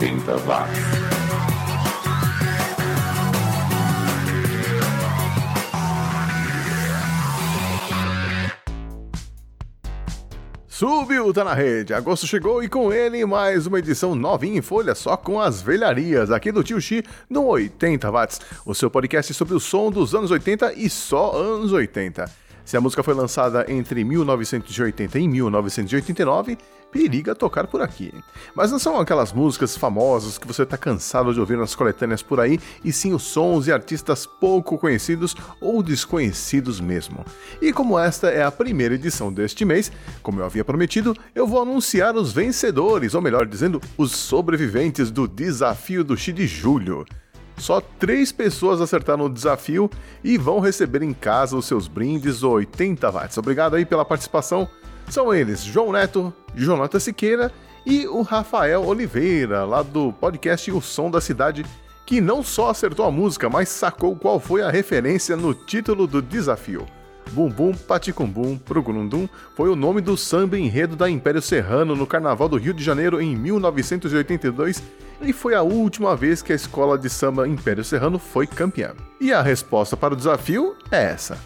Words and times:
80 0.00 0.38
watts. 0.46 0.80
Subiu, 10.66 11.34
tá 11.34 11.44
na 11.44 11.52
rede. 11.52 11.92
Agosto 11.92 12.26
chegou 12.26 12.62
e 12.62 12.68
com 12.70 12.90
ele 12.90 13.26
mais 13.26 13.66
uma 13.66 13.78
edição 13.78 14.14
novinha 14.14 14.56
em 14.56 14.62
folha, 14.62 14.94
só 14.94 15.18
com 15.18 15.38
as 15.38 15.60
velharias 15.60 16.30
aqui 16.30 16.50
do 16.50 16.64
Tio 16.64 16.80
Xi 16.80 17.04
no 17.28 17.44
80 17.44 18.10
Watts, 18.10 18.40
o 18.64 18.74
seu 18.74 18.90
podcast 18.90 19.34
sobre 19.34 19.52
o 19.52 19.60
som 19.60 19.90
dos 19.90 20.14
anos 20.14 20.30
80 20.30 20.72
e 20.78 20.88
só 20.88 21.36
anos 21.36 21.74
80. 21.74 22.24
Se 22.64 22.74
a 22.74 22.80
música 22.80 23.02
foi 23.02 23.12
lançada 23.12 23.66
entre 23.68 24.02
1980 24.02 25.18
e 25.18 25.28
1989, 25.28 26.56
periga 26.90 27.34
tocar 27.34 27.66
por 27.66 27.80
aqui. 27.80 28.12
Mas 28.54 28.70
não 28.70 28.78
são 28.78 28.98
aquelas 28.98 29.32
músicas 29.32 29.76
famosas 29.76 30.38
que 30.38 30.46
você 30.46 30.62
está 30.62 30.76
cansado 30.76 31.32
de 31.32 31.40
ouvir 31.40 31.56
nas 31.56 31.74
coletâneas 31.74 32.22
por 32.22 32.40
aí, 32.40 32.58
e 32.84 32.92
sim 32.92 33.12
os 33.12 33.22
sons 33.22 33.66
e 33.66 33.72
artistas 33.72 34.26
pouco 34.26 34.78
conhecidos 34.78 35.34
ou 35.60 35.82
desconhecidos 35.82 36.80
mesmo. 36.80 37.24
E 37.60 37.72
como 37.72 37.98
esta 37.98 38.28
é 38.28 38.42
a 38.42 38.50
primeira 38.50 38.94
edição 38.94 39.32
deste 39.32 39.64
mês, 39.64 39.90
como 40.22 40.40
eu 40.40 40.44
havia 40.44 40.64
prometido, 40.64 41.16
eu 41.34 41.46
vou 41.46 41.62
anunciar 41.62 42.16
os 42.16 42.32
vencedores, 42.32 43.14
ou 43.14 43.22
melhor 43.22 43.46
dizendo, 43.46 43.80
os 43.96 44.12
sobreviventes 44.12 45.10
do 45.10 45.26
Desafio 45.26 46.04
do 46.04 46.16
X 46.16 46.34
de 46.34 46.46
Julho. 46.46 47.06
Só 47.60 47.80
três 47.80 48.32
pessoas 48.32 48.80
acertaram 48.80 49.26
o 49.26 49.28
desafio 49.28 49.90
e 50.24 50.38
vão 50.38 50.60
receber 50.60 51.02
em 51.02 51.12
casa 51.12 51.56
os 51.56 51.66
seus 51.66 51.86
brindes 51.86 52.42
80 52.42 53.10
watts. 53.10 53.36
Obrigado 53.36 53.76
aí 53.76 53.84
pela 53.84 54.04
participação. 54.04 54.66
São 55.10 55.34
eles 55.34 55.64
João 55.64 55.90
Neto, 55.90 56.32
Jonathan 56.54 57.00
Siqueira 57.00 57.52
e 57.84 58.06
o 58.06 58.22
Rafael 58.22 58.84
Oliveira, 58.84 59.64
lá 59.64 59.82
do 59.82 60.12
podcast 60.12 60.70
O 60.70 60.80
Som 60.80 61.10
da 61.10 61.20
Cidade, 61.20 61.66
que 62.06 62.20
não 62.20 62.44
só 62.44 62.70
acertou 62.70 63.04
a 63.04 63.10
música, 63.10 63.50
mas 63.50 63.68
sacou 63.68 64.14
qual 64.14 64.38
foi 64.38 64.62
a 64.62 64.70
referência 64.70 65.36
no 65.36 65.52
título 65.52 66.06
do 66.06 66.22
desafio. 66.22 66.86
Bum 67.32 67.48
Bum 67.48 67.72
Paticumbum 67.72 68.56
Prugurundum 68.56 69.28
foi 69.56 69.68
o 69.68 69.76
nome 69.76 70.00
do 70.00 70.16
samba 70.16 70.56
enredo 70.56 70.94
da 70.94 71.10
Império 71.10 71.42
Serrano 71.42 71.96
no 71.96 72.06
Carnaval 72.06 72.48
do 72.48 72.56
Rio 72.56 72.74
de 72.74 72.82
Janeiro 72.82 73.20
em 73.20 73.34
1982 73.34 74.82
e 75.22 75.32
foi 75.32 75.54
a 75.54 75.62
última 75.62 76.14
vez 76.14 76.40
que 76.40 76.52
a 76.52 76.56
escola 76.56 76.96
de 76.96 77.10
samba 77.10 77.48
Império 77.48 77.84
Serrano 77.84 78.18
foi 78.18 78.46
campeã. 78.46 78.94
E 79.20 79.32
a 79.32 79.42
resposta 79.42 79.96
para 79.96 80.14
o 80.14 80.16
desafio 80.16 80.76
é 80.90 81.02
essa. 81.02 81.36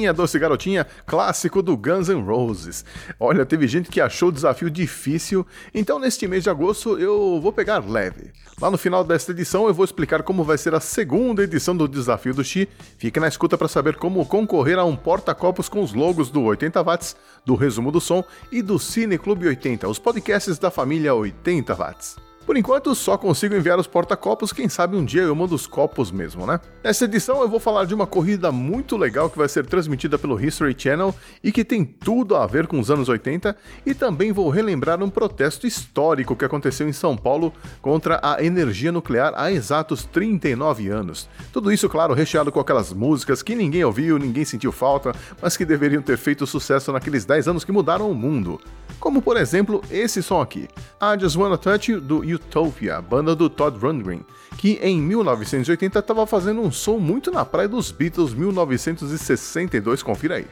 Minha 0.00 0.14
Doce 0.14 0.38
Garotinha, 0.38 0.86
clássico 1.04 1.60
do 1.60 1.76
Guns 1.76 2.08
N' 2.08 2.22
Roses. 2.22 2.86
Olha, 3.20 3.44
teve 3.44 3.68
gente 3.68 3.90
que 3.90 4.00
achou 4.00 4.30
o 4.30 4.32
desafio 4.32 4.70
difícil, 4.70 5.46
então 5.74 5.98
neste 5.98 6.26
mês 6.26 6.42
de 6.42 6.48
agosto 6.48 6.98
eu 6.98 7.38
vou 7.38 7.52
pegar 7.52 7.86
leve. 7.86 8.32
Lá 8.58 8.70
no 8.70 8.78
final 8.78 9.04
desta 9.04 9.32
edição 9.32 9.66
eu 9.66 9.74
vou 9.74 9.84
explicar 9.84 10.22
como 10.22 10.42
vai 10.42 10.56
ser 10.56 10.74
a 10.74 10.80
segunda 10.80 11.42
edição 11.42 11.76
do 11.76 11.86
Desafio 11.86 12.32
do 12.32 12.42
Xi. 12.42 12.66
Fique 12.96 13.20
na 13.20 13.28
escuta 13.28 13.58
para 13.58 13.68
saber 13.68 13.96
como 13.96 14.24
concorrer 14.24 14.78
a 14.78 14.86
um 14.86 14.96
porta-copos 14.96 15.68
com 15.68 15.82
os 15.82 15.92
logos 15.92 16.30
do 16.30 16.44
80 16.44 16.82
Watts, 16.82 17.14
do 17.44 17.54
Resumo 17.54 17.92
do 17.92 18.00
Som 18.00 18.24
e 18.50 18.62
do 18.62 18.78
Cine 18.78 19.18
Clube 19.18 19.48
80, 19.48 19.86
os 19.86 19.98
podcasts 19.98 20.58
da 20.58 20.70
família 20.70 21.14
80 21.14 21.74
Watts. 21.74 22.29
Por 22.50 22.56
enquanto, 22.56 22.92
só 22.96 23.16
consigo 23.16 23.54
enviar 23.54 23.78
os 23.78 23.86
porta-copos, 23.86 24.52
quem 24.52 24.68
sabe 24.68 24.96
um 24.96 25.04
dia 25.04 25.22
eu 25.22 25.36
mando 25.36 25.54
os 25.54 25.68
copos 25.68 26.10
mesmo, 26.10 26.44
né? 26.44 26.58
Nessa 26.82 27.04
edição 27.04 27.40
eu 27.42 27.48
vou 27.48 27.60
falar 27.60 27.84
de 27.84 27.94
uma 27.94 28.08
corrida 28.08 28.50
muito 28.50 28.96
legal 28.96 29.30
que 29.30 29.38
vai 29.38 29.48
ser 29.48 29.66
transmitida 29.66 30.18
pelo 30.18 30.36
History 30.44 30.74
Channel 30.76 31.14
e 31.44 31.52
que 31.52 31.64
tem 31.64 31.84
tudo 31.84 32.34
a 32.34 32.44
ver 32.48 32.66
com 32.66 32.80
os 32.80 32.90
anos 32.90 33.08
80, 33.08 33.56
e 33.86 33.94
também 33.94 34.32
vou 34.32 34.50
relembrar 34.50 35.00
um 35.00 35.08
protesto 35.08 35.64
histórico 35.64 36.34
que 36.34 36.44
aconteceu 36.44 36.88
em 36.88 36.92
São 36.92 37.16
Paulo 37.16 37.54
contra 37.80 38.18
a 38.20 38.42
energia 38.42 38.90
nuclear 38.90 39.32
há 39.36 39.52
exatos 39.52 40.04
39 40.06 40.88
anos. 40.88 41.28
Tudo 41.52 41.70
isso, 41.70 41.88
claro, 41.88 42.14
recheado 42.14 42.50
com 42.50 42.58
aquelas 42.58 42.92
músicas 42.92 43.44
que 43.44 43.54
ninguém 43.54 43.84
ouviu, 43.84 44.18
ninguém 44.18 44.44
sentiu 44.44 44.72
falta, 44.72 45.14
mas 45.40 45.56
que 45.56 45.64
deveriam 45.64 46.02
ter 46.02 46.18
feito 46.18 46.44
sucesso 46.48 46.90
naqueles 46.90 47.24
10 47.24 47.46
anos 47.46 47.62
que 47.62 47.70
mudaram 47.70 48.10
o 48.10 48.14
mundo. 48.14 48.60
Como 48.98 49.22
por 49.22 49.38
exemplo 49.38 49.82
esse 49.90 50.22
som 50.22 50.42
aqui, 50.42 50.68
I 51.00 51.18
Just 51.18 51.36
Wanna 51.36 51.56
Touch 51.56 51.90
You 51.90 52.00
do 52.00 52.22
Utopia, 52.46 53.00
banda 53.00 53.34
do 53.36 53.48
Todd 53.48 53.78
Rundgren, 53.78 54.24
que 54.56 54.78
em 54.82 55.00
1980 55.00 55.98
estava 55.98 56.26
fazendo 56.26 56.60
um 56.60 56.72
som 56.72 56.98
muito 56.98 57.30
na 57.30 57.44
praia 57.44 57.68
dos 57.68 57.92
Beatles 57.92 58.34
1962, 58.34 60.02
confira 60.02 60.36
aí. 60.36 60.46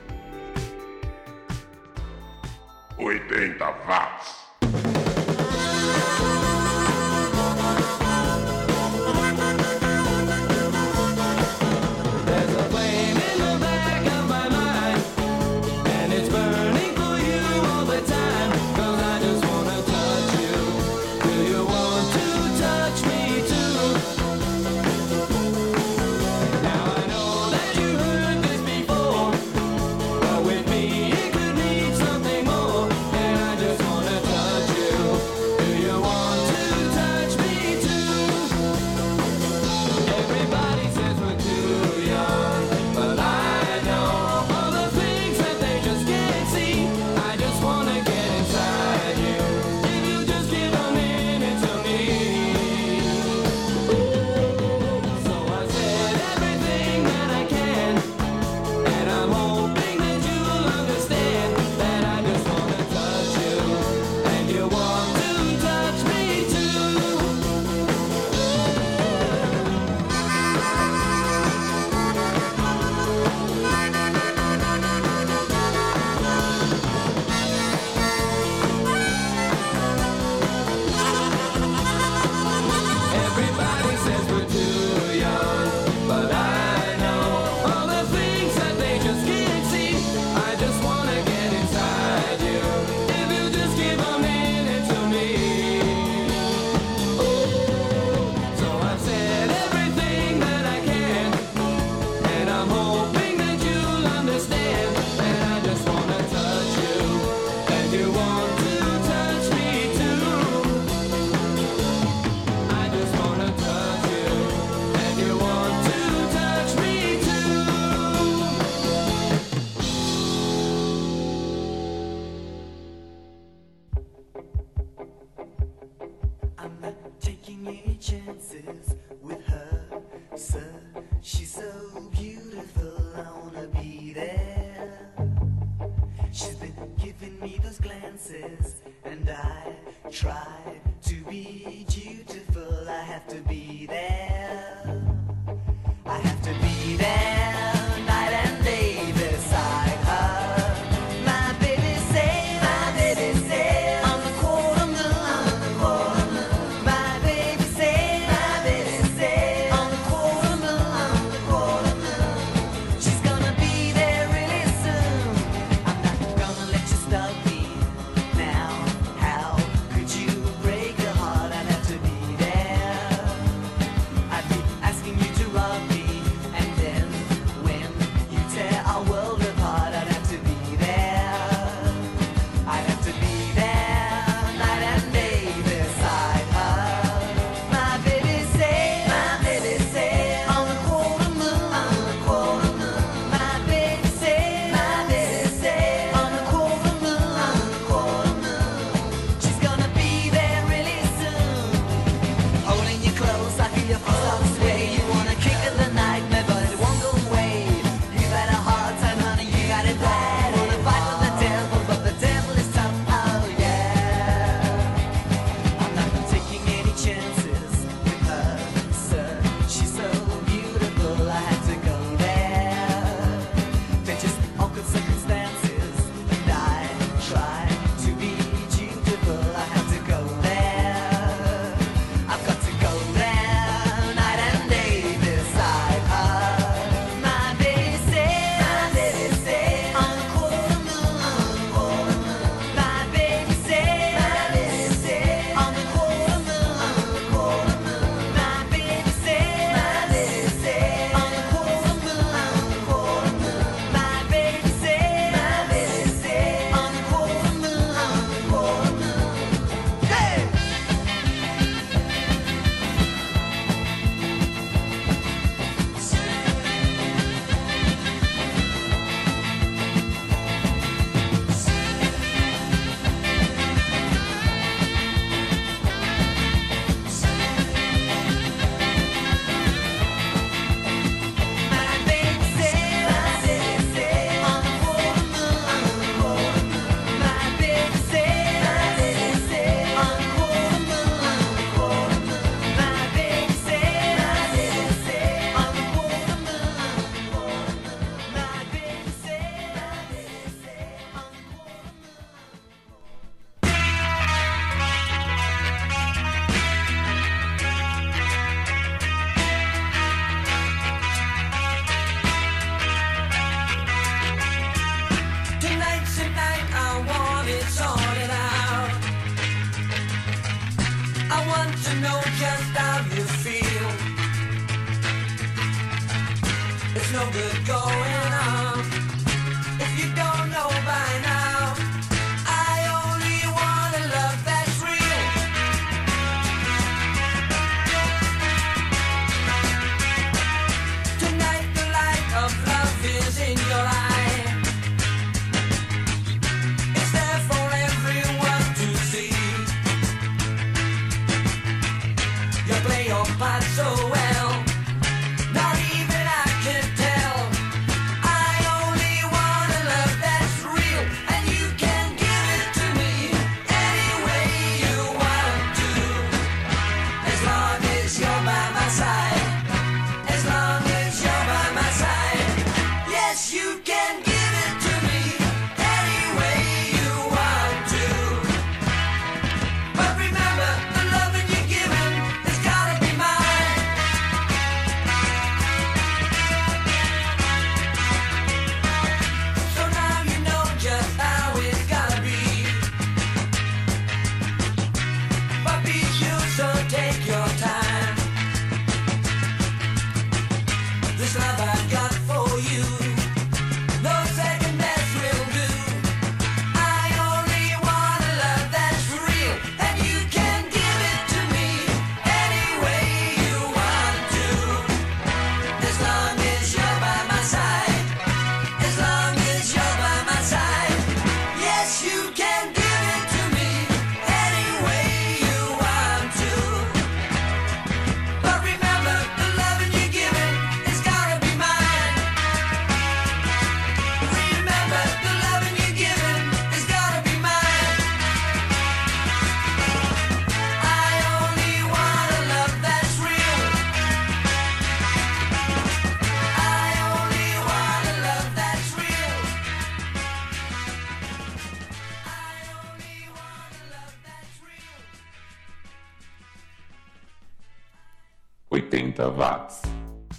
80 2.98 3.64
watts. 3.86 5.17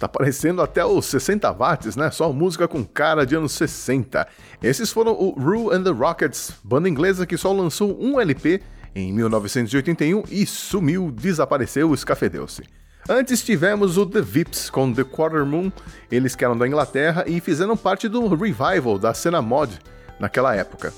Tá 0.00 0.08
parecendo 0.08 0.62
até 0.62 0.82
os 0.82 1.04
60 1.04 1.52
watts, 1.52 1.94
né? 1.94 2.10
Só 2.10 2.32
música 2.32 2.66
com 2.66 2.82
cara 2.82 3.26
de 3.26 3.36
anos 3.36 3.52
60. 3.52 4.26
Esses 4.62 4.90
foram 4.90 5.12
o 5.12 5.32
Rue 5.38 5.74
and 5.74 5.82
the 5.82 5.90
Rockets, 5.90 6.54
banda 6.64 6.88
inglesa 6.88 7.26
que 7.26 7.36
só 7.36 7.52
lançou 7.52 8.02
um 8.02 8.18
LP 8.18 8.62
em 8.94 9.12
1981 9.12 10.22
e 10.30 10.46
sumiu, 10.46 11.10
desapareceu, 11.10 11.92
escafedeu-se. 11.92 12.62
Antes 13.06 13.44
tivemos 13.44 13.98
o 13.98 14.06
The 14.06 14.22
Vips 14.22 14.70
com 14.70 14.90
The 14.90 15.04
Quarter 15.04 15.44
Moon, 15.44 15.70
eles 16.10 16.34
que 16.34 16.46
eram 16.46 16.56
da 16.56 16.66
Inglaterra 16.66 17.24
e 17.26 17.38
fizeram 17.38 17.76
parte 17.76 18.08
do 18.08 18.26
revival 18.26 18.98
da 18.98 19.12
cena 19.12 19.42
mod 19.42 19.78
naquela 20.18 20.56
época. 20.56 20.94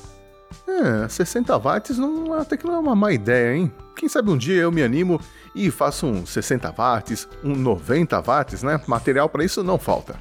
É, 0.67 1.09
60 1.09 1.57
watts 1.59 1.99
não, 1.99 2.35
até 2.35 2.57
que 2.57 2.67
não 2.67 2.75
é 2.75 2.79
uma 2.79 2.95
má 2.95 3.13
ideia, 3.13 3.57
hein? 3.57 3.73
Quem 3.97 4.09
sabe 4.09 4.31
um 4.31 4.37
dia 4.37 4.63
eu 4.63 4.73
me 4.73 4.83
animo 4.83 5.21
e 5.55 5.71
faço 5.71 6.07
um 6.07 6.25
60 6.25 6.71
watts, 6.73 7.29
um 7.45 7.55
90 7.55 8.21
watts, 8.21 8.63
né? 8.63 8.81
Material 8.87 9.29
para 9.29 9.45
isso 9.45 9.63
não 9.63 9.79
falta. 9.79 10.17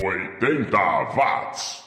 80 0.00 0.76
watts. 1.14 1.82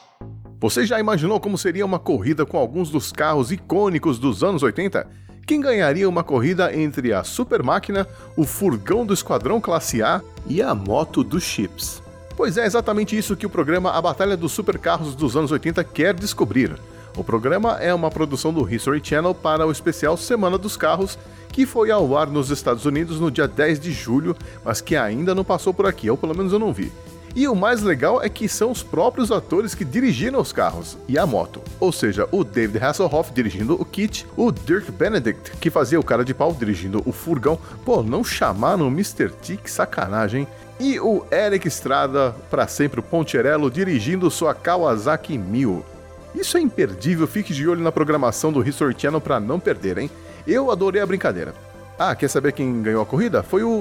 Você 0.60 0.86
já 0.86 1.00
imaginou 1.00 1.40
como 1.40 1.58
seria 1.58 1.86
uma 1.86 2.00
corrida 2.00 2.46
com 2.46 2.58
alguns 2.58 2.90
dos 2.90 3.12
carros 3.12 3.52
icônicos 3.52 4.18
dos 4.18 4.44
anos 4.44 4.64
80? 4.64 5.08
Quem 5.46 5.62
ganharia 5.62 6.10
uma 6.10 6.24
corrida 6.24 6.76
entre 6.76 7.14
a 7.14 7.24
super 7.24 7.62
máquina, 7.62 8.08
o 8.36 8.46
furgão 8.46 9.06
do 9.06 9.14
Esquadrão 9.14 9.62
Classe 9.62 10.02
A 10.02 10.22
e 10.48 10.62
a 10.62 10.74
moto 10.74 11.24
dos 11.24 11.44
chips? 11.44 12.02
Pois 12.36 12.58
é 12.58 12.66
exatamente 12.66 13.18
isso 13.18 13.36
que 13.36 13.46
o 13.46 13.50
programa 13.50 13.92
A 13.92 14.02
Batalha 14.02 14.36
dos 14.36 14.52
Supercarros 14.54 15.16
dos 15.16 15.38
anos 15.38 15.52
80 15.52 15.84
quer 15.84 16.14
descobrir. 16.14 16.76
O 17.16 17.24
programa 17.24 17.78
é 17.80 17.94
uma 17.94 18.12
produção 18.12 18.54
do 18.54 18.70
History 18.70 19.00
Channel 19.02 19.34
para 19.34 19.66
o 19.66 19.72
especial 19.72 20.18
Semana 20.18 20.58
dos 20.58 20.76
Carros, 20.76 21.18
que 21.48 21.66
foi 21.66 21.90
ao 21.90 22.18
ar 22.18 22.28
nos 22.28 22.50
Estados 22.50 22.86
Unidos 22.86 23.22
no 23.22 23.32
dia 23.32 23.48
10 23.48 23.80
de 23.80 23.94
julho, 23.94 24.36
mas 24.66 24.82
que 24.82 24.98
ainda 24.98 25.34
não 25.34 25.46
passou 25.46 25.74
por 25.74 25.86
aqui, 25.86 26.10
ou 26.10 26.18
pelo 26.18 26.36
menos 26.36 26.52
eu 26.52 26.60
não 26.60 26.74
vi. 26.74 26.92
E 27.34 27.48
o 27.48 27.56
mais 27.56 27.82
legal 27.82 28.22
é 28.22 28.28
que 28.28 28.50
são 28.50 28.70
os 28.70 28.84
próprios 28.84 29.32
atores 29.32 29.74
que 29.74 29.86
dirigiram 29.86 30.42
os 30.42 30.52
carros 30.52 30.98
e 31.08 31.18
a 31.18 31.26
moto. 31.26 31.62
Ou 31.80 31.92
seja, 31.92 32.28
o 32.32 32.44
David 32.44 32.84
Hasselhoff 32.84 33.34
dirigindo 33.34 33.80
o 33.80 33.86
kit, 33.86 34.26
o 34.36 34.52
Dirk 34.52 34.92
Benedict, 34.92 35.52
que 35.58 35.70
fazia 35.70 36.00
o 36.00 36.04
cara 36.04 36.24
de 36.24 36.34
pau 36.34 36.54
dirigindo 36.54 37.02
o 37.06 37.14
furgão. 37.14 37.58
Pô, 37.86 38.04
não 38.04 38.26
chamaram 38.26 38.88
o 38.88 38.92
Mr. 38.92 39.30
T, 39.30 39.58
que 39.58 39.72
sacanagem. 39.72 40.46
E 40.80 41.00
o 41.00 41.26
Eric 41.32 41.66
Estrada, 41.68 42.36
para 42.50 42.68
sempre 42.68 43.00
o 43.00 43.04
Poncherello, 43.04 43.72
dirigindo 43.72 44.30
sua 44.30 44.54
Kawasaki 44.54 45.38
1000. 45.38 45.95
Isso 46.36 46.58
é 46.58 46.62
imperdível, 46.62 47.26
fique 47.26 47.54
de 47.54 47.68
olho 47.68 47.82
na 47.82 47.92
programação 47.92 48.52
do 48.52 48.68
History 48.68 48.94
Channel 48.98 49.22
para 49.22 49.40
não 49.40 49.60
perder, 49.60 49.98
hein? 49.98 50.12
Eu 50.46 50.70
adorei 50.70 51.02
a 51.02 51.06
brincadeira. 51.06 51.54
Ah, 51.98 52.14
quer 52.14 52.28
saber 52.28 52.52
quem 52.52 52.84
ganhou 52.84 53.02
a 53.02 53.06
corrida? 53.06 53.42
Foi 53.42 53.64
o 53.64 53.80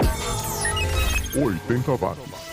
80 1.35 1.97
watts. 1.97 2.45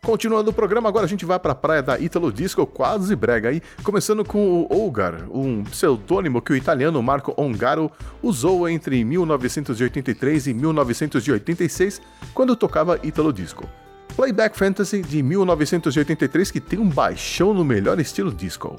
Continuando 0.00 0.50
o 0.50 0.54
programa, 0.54 0.88
agora 0.88 1.04
a 1.04 1.08
gente 1.08 1.24
vai 1.24 1.36
para 1.36 1.50
a 1.50 1.56
praia 1.56 1.82
da 1.82 1.98
Italo 1.98 2.32
Disco, 2.32 2.64
quase 2.64 3.16
brega 3.16 3.48
aí, 3.48 3.60
começando 3.82 4.24
com 4.24 4.38
o 4.38 4.72
Olgar, 4.72 5.24
um 5.28 5.64
pseudônimo 5.64 6.40
que 6.40 6.52
o 6.52 6.56
italiano 6.56 7.02
Marco 7.02 7.34
Ongaro 7.36 7.90
usou 8.22 8.68
entre 8.68 9.04
1983 9.04 10.46
e 10.46 10.54
1986, 10.54 12.00
quando 12.32 12.54
tocava 12.54 13.00
Italo 13.02 13.32
Disco. 13.32 13.68
Playback 14.14 14.56
Fantasy 14.56 15.02
de 15.02 15.22
1983 15.22 16.50
que 16.50 16.60
tem 16.60 16.78
um 16.78 16.88
baixão 16.88 17.52
no 17.52 17.64
melhor 17.64 17.98
estilo 17.98 18.32
disco. 18.32 18.76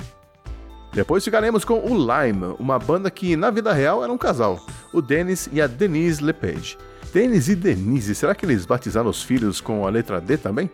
Depois 0.93 1.23
ficaremos 1.23 1.63
com 1.63 1.79
o 1.79 1.95
Lime, 1.95 2.55
uma 2.57 2.79
banda 2.79 3.11
que 3.11 3.35
na 3.35 3.51
vida 3.51 3.71
real 3.73 4.03
era 4.03 4.11
um 4.11 4.17
casal, 4.17 4.59
o 4.93 5.01
Dennis 5.01 5.49
e 5.51 5.61
a 5.61 5.67
Denise 5.67 6.23
Lepage. 6.23 6.77
Dennis 7.13 7.49
e 7.49 7.55
Denise, 7.55 8.15
será 8.15 8.33
que 8.33 8.45
eles 8.45 8.65
batizaram 8.65 9.09
os 9.09 9.21
filhos 9.21 9.61
com 9.61 9.85
a 9.85 9.89
letra 9.89 10.19
D 10.19 10.37
também? 10.37 10.69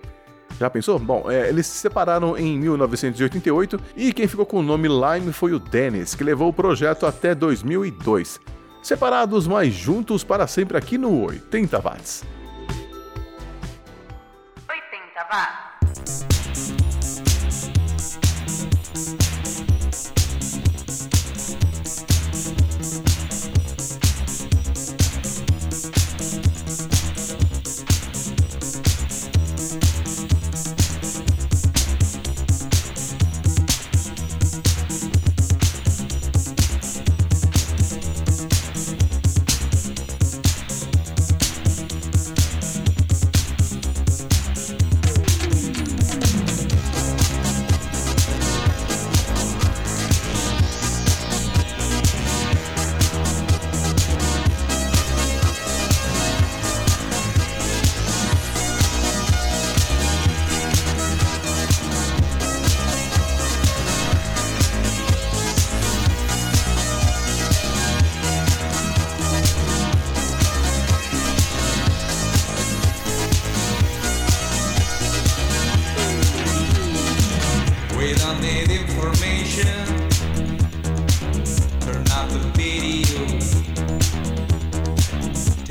Já 0.59 0.69
pensou? 0.69 0.99
Bom, 0.99 1.29
é, 1.29 1.49
eles 1.49 1.65
se 1.65 1.77
separaram 1.77 2.37
em 2.37 2.57
1988 2.57 3.79
e 3.95 4.13
quem 4.13 4.27
ficou 4.27 4.45
com 4.45 4.59
o 4.59 4.63
nome 4.63 4.87
Lime 4.87 5.33
foi 5.33 5.53
o 5.53 5.59
Dennis, 5.59 6.15
que 6.15 6.23
levou 6.23 6.49
o 6.49 6.53
projeto 6.53 7.05
até 7.05 7.33
2002. 7.33 8.39
Separados, 8.81 9.47
mas 9.47 9.73
juntos 9.73 10.23
para 10.23 10.45
sempre 10.45 10.77
aqui 10.77 10.97
no 10.97 11.25
80 11.25 11.79
Watts. 11.79 12.23
80 15.33 16.42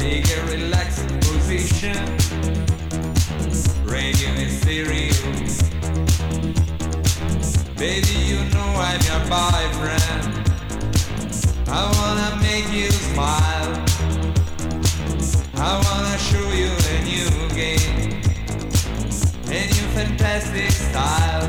Take 0.03 0.37
a 0.37 0.47
relaxing 0.47 1.17
position. 1.21 1.95
Radio 3.85 4.31
is 4.35 4.59
stereo. 4.61 5.15
Baby, 7.77 8.17
you 8.27 8.39
know 8.51 8.71
I'm 8.83 9.01
your 9.07 9.23
boyfriend. 9.31 10.51
I 11.69 11.83
wanna 11.99 12.35
make 12.43 12.69
you 12.73 12.91
smile. 12.91 13.73
I 15.55 15.73
wanna 15.87 16.19
show 16.19 16.49
you 16.51 16.73
a 16.91 16.99
new 17.07 17.31
game. 17.55 18.23
A 19.47 19.61
new 19.73 19.87
fantastic 19.95 20.73
style. 20.73 21.47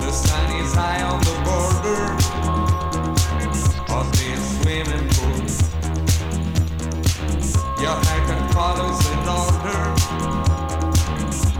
The 0.00 0.10
sun 0.10 0.56
is 0.56 0.74
high 0.74 1.04
on 1.04 1.20
the 1.20 1.36
border 1.44 2.25
haircut 8.56 8.76
follows 8.76 9.00
an 9.12 9.28
order 9.28 9.82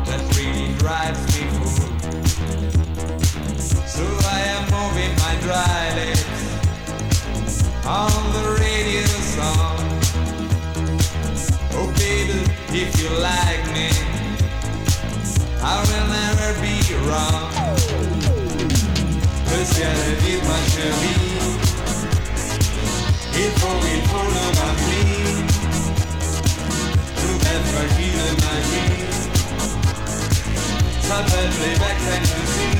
that 0.07 0.23
really 0.37 0.71
drives 0.79 1.23
me 1.35 1.43
fool. 1.53 1.93
So 3.87 4.05
I 4.05 4.41
am 4.55 4.65
moving 4.77 5.13
my 5.25 5.35
dry 5.47 5.83
lips 5.99 6.25
on 7.87 8.13
the 8.33 8.45
radio 8.61 9.07
song. 9.37 9.77
Oh 11.79 11.89
baby, 11.99 12.41
if 12.73 12.91
you 13.01 13.11
like 13.21 13.65
me, 13.77 13.89
I 15.63 15.77
will 15.87 16.07
never 16.19 16.51
be 16.61 16.77
wrong. 17.07 17.51
Le 19.51 19.65
ciel 19.65 19.97
est 20.09 20.19
vide, 20.23 20.45
ma 20.45 20.59
chérie. 20.73 21.25
Il 23.39 23.51
faut, 23.61 23.81
il 23.95 24.03
faut 24.09 24.29
le 24.35 24.45
remplir. 24.61 24.96
j'appelle 31.09 31.51
les 31.61 31.75
mecs 31.79 32.05
je 32.23 32.41
suis 32.53 32.77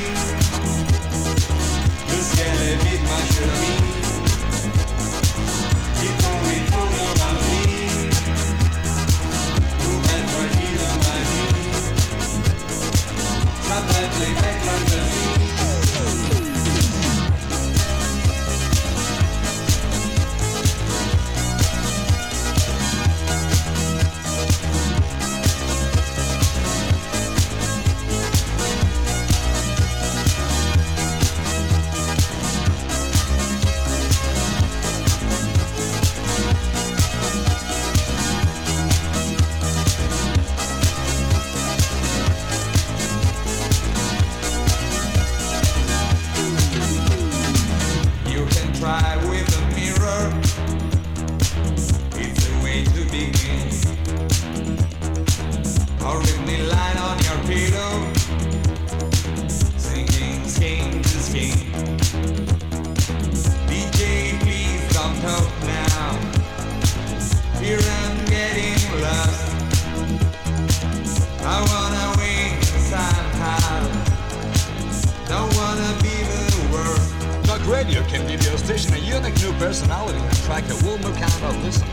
Le 2.11 2.19
ciel 2.23 2.57
est 2.69 2.79
vide, 2.85 3.05
ma 3.05 3.21
chemise 3.35 4.15
Ils 6.03 6.17
font, 6.23 6.41
ils 6.55 6.67
font 6.73 6.89
leur 6.97 7.17
avenir 7.29 8.11
Pour 9.83 10.01
être 10.17 10.39
dans 10.79 10.99
ma 11.05 11.17
vie. 11.29 11.55
J'appelle 13.69 14.13
les 14.21 14.33
mecs 14.35 15.26
personality 79.77 80.19
and 80.19 80.37
a 80.71 80.75
new 80.97 81.13
kind 81.13 81.45
of 81.45 81.63
listener. 81.63 81.87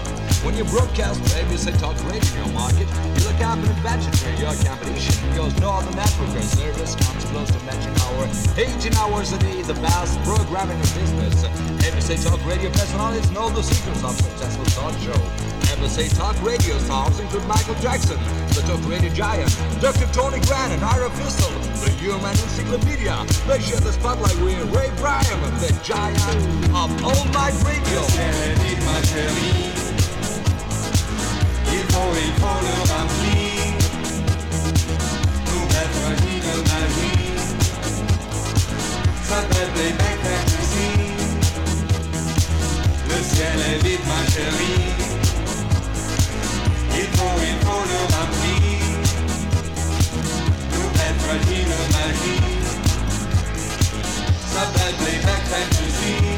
When 0.45 0.55
you 0.55 0.63
broadcast 0.63 1.19
ABC 1.35 1.77
Talk 1.79 1.99
Radio 2.07 2.47
market, 2.53 2.87
you 2.87 3.27
look 3.27 3.39
for 3.59 3.59
advantage 3.59 4.15
for 4.23 4.31
your 4.39 4.55
competition 4.63 5.15
because 5.29 5.59
Northern 5.59 5.99
or 5.99 6.41
service 6.41 6.95
comes 6.95 7.25
close 7.25 7.51
to 7.51 7.59
matching 7.65 7.95
our 8.07 8.27
18 8.57 8.95
hours 8.95 9.33
a 9.33 9.37
day, 9.39 9.61
the 9.63 9.73
best 9.75 10.17
programming 10.23 10.77
in 10.77 10.89
business. 10.95 11.43
ABC 11.83 12.23
Talk 12.23 12.39
Radio 12.45 12.69
personalities 12.71 13.29
know 13.31 13.49
the 13.49 13.61
secrets 13.61 14.03
of 14.03 14.15
successful 14.15 14.65
talk 14.65 14.97
show. 14.99 15.42
ABC 15.83 16.17
Talk 16.17 16.41
Radio 16.43 16.77
stars 16.79 17.19
include 17.19 17.45
Michael 17.45 17.75
Jackson, 17.75 18.17
the 18.55 18.61
Talk 18.61 18.79
Radio 18.87 19.09
Giant, 19.11 19.51
Dr. 19.81 20.07
Tony 20.13 20.39
Grant 20.39 20.71
and 20.71 20.81
Ira 20.81 21.09
Fistel, 21.09 21.51
the 21.83 21.91
Human 21.99 22.31
Encyclopedia. 22.31 23.25
They 23.47 23.59
share 23.59 23.81
the 23.81 23.91
spotlight 23.91 24.35
with 24.39 24.63
Ray 24.73 24.91
Bryan, 24.97 25.39
the 25.59 25.77
giant 25.83 26.17
of 26.71 26.89
All 27.03 27.25
Night 27.35 27.53
Radio. 27.67 27.99
Le 43.09 43.21
ciel 43.21 43.59
est 43.59 43.83
vide, 43.83 43.99
ma 44.07 44.25
chérie. 44.31 45.02
faut, 47.23 47.41
il 47.41 47.57
le. 47.89 48.03
Nous 50.71 50.89
ça 54.53 54.63
peut 54.73 54.87
être 54.89 55.03
les 55.05 56.32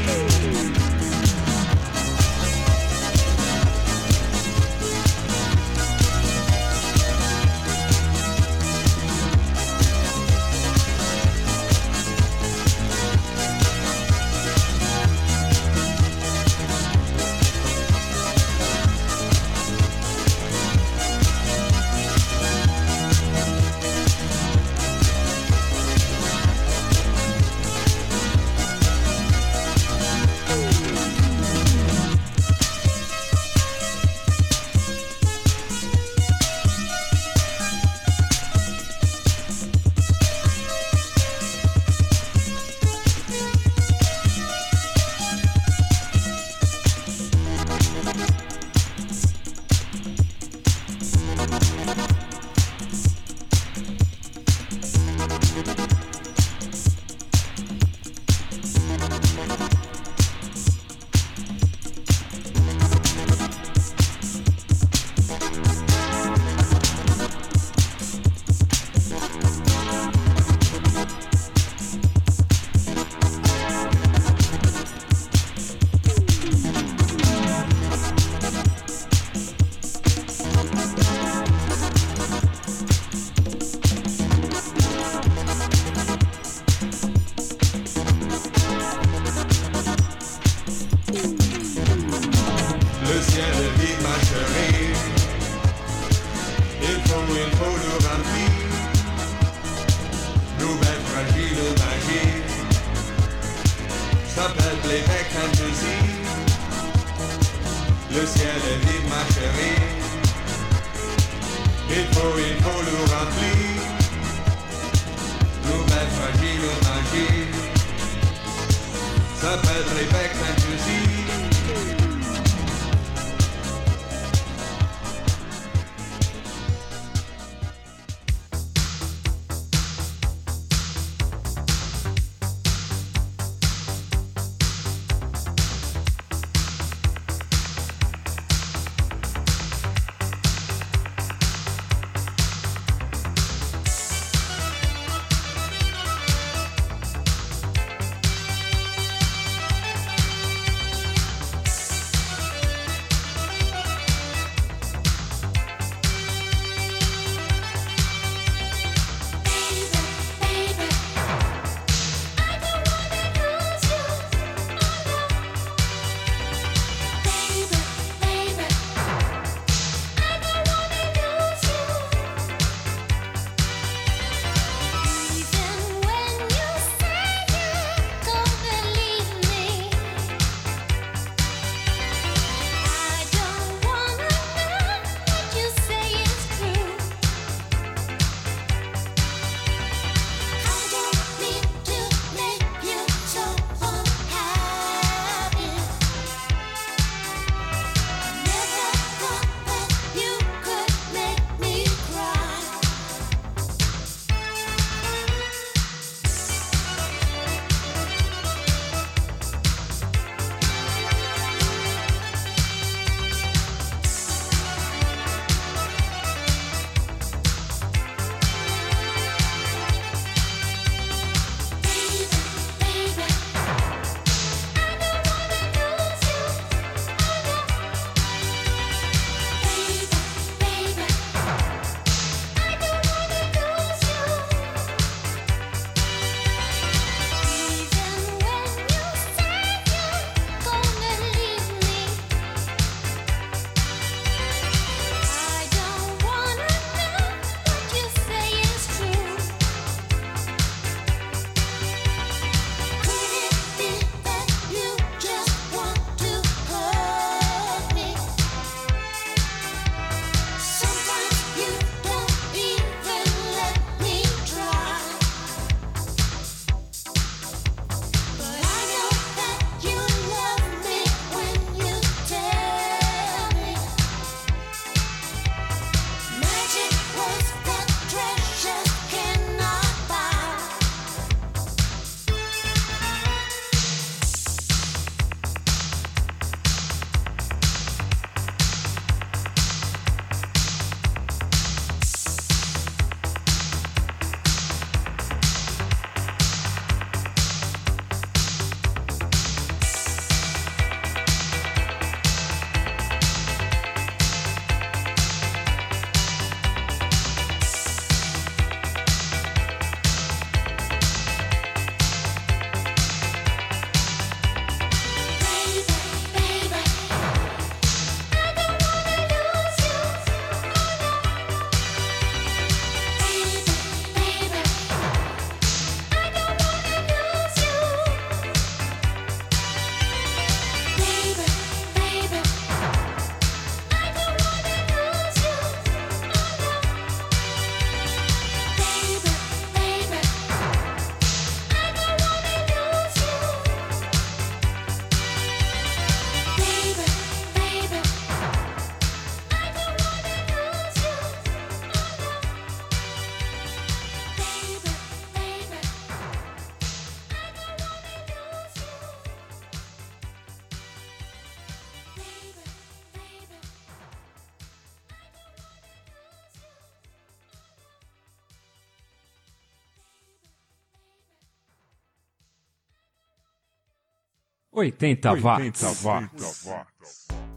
80 374.86 375.34
watts. 375.34 376.68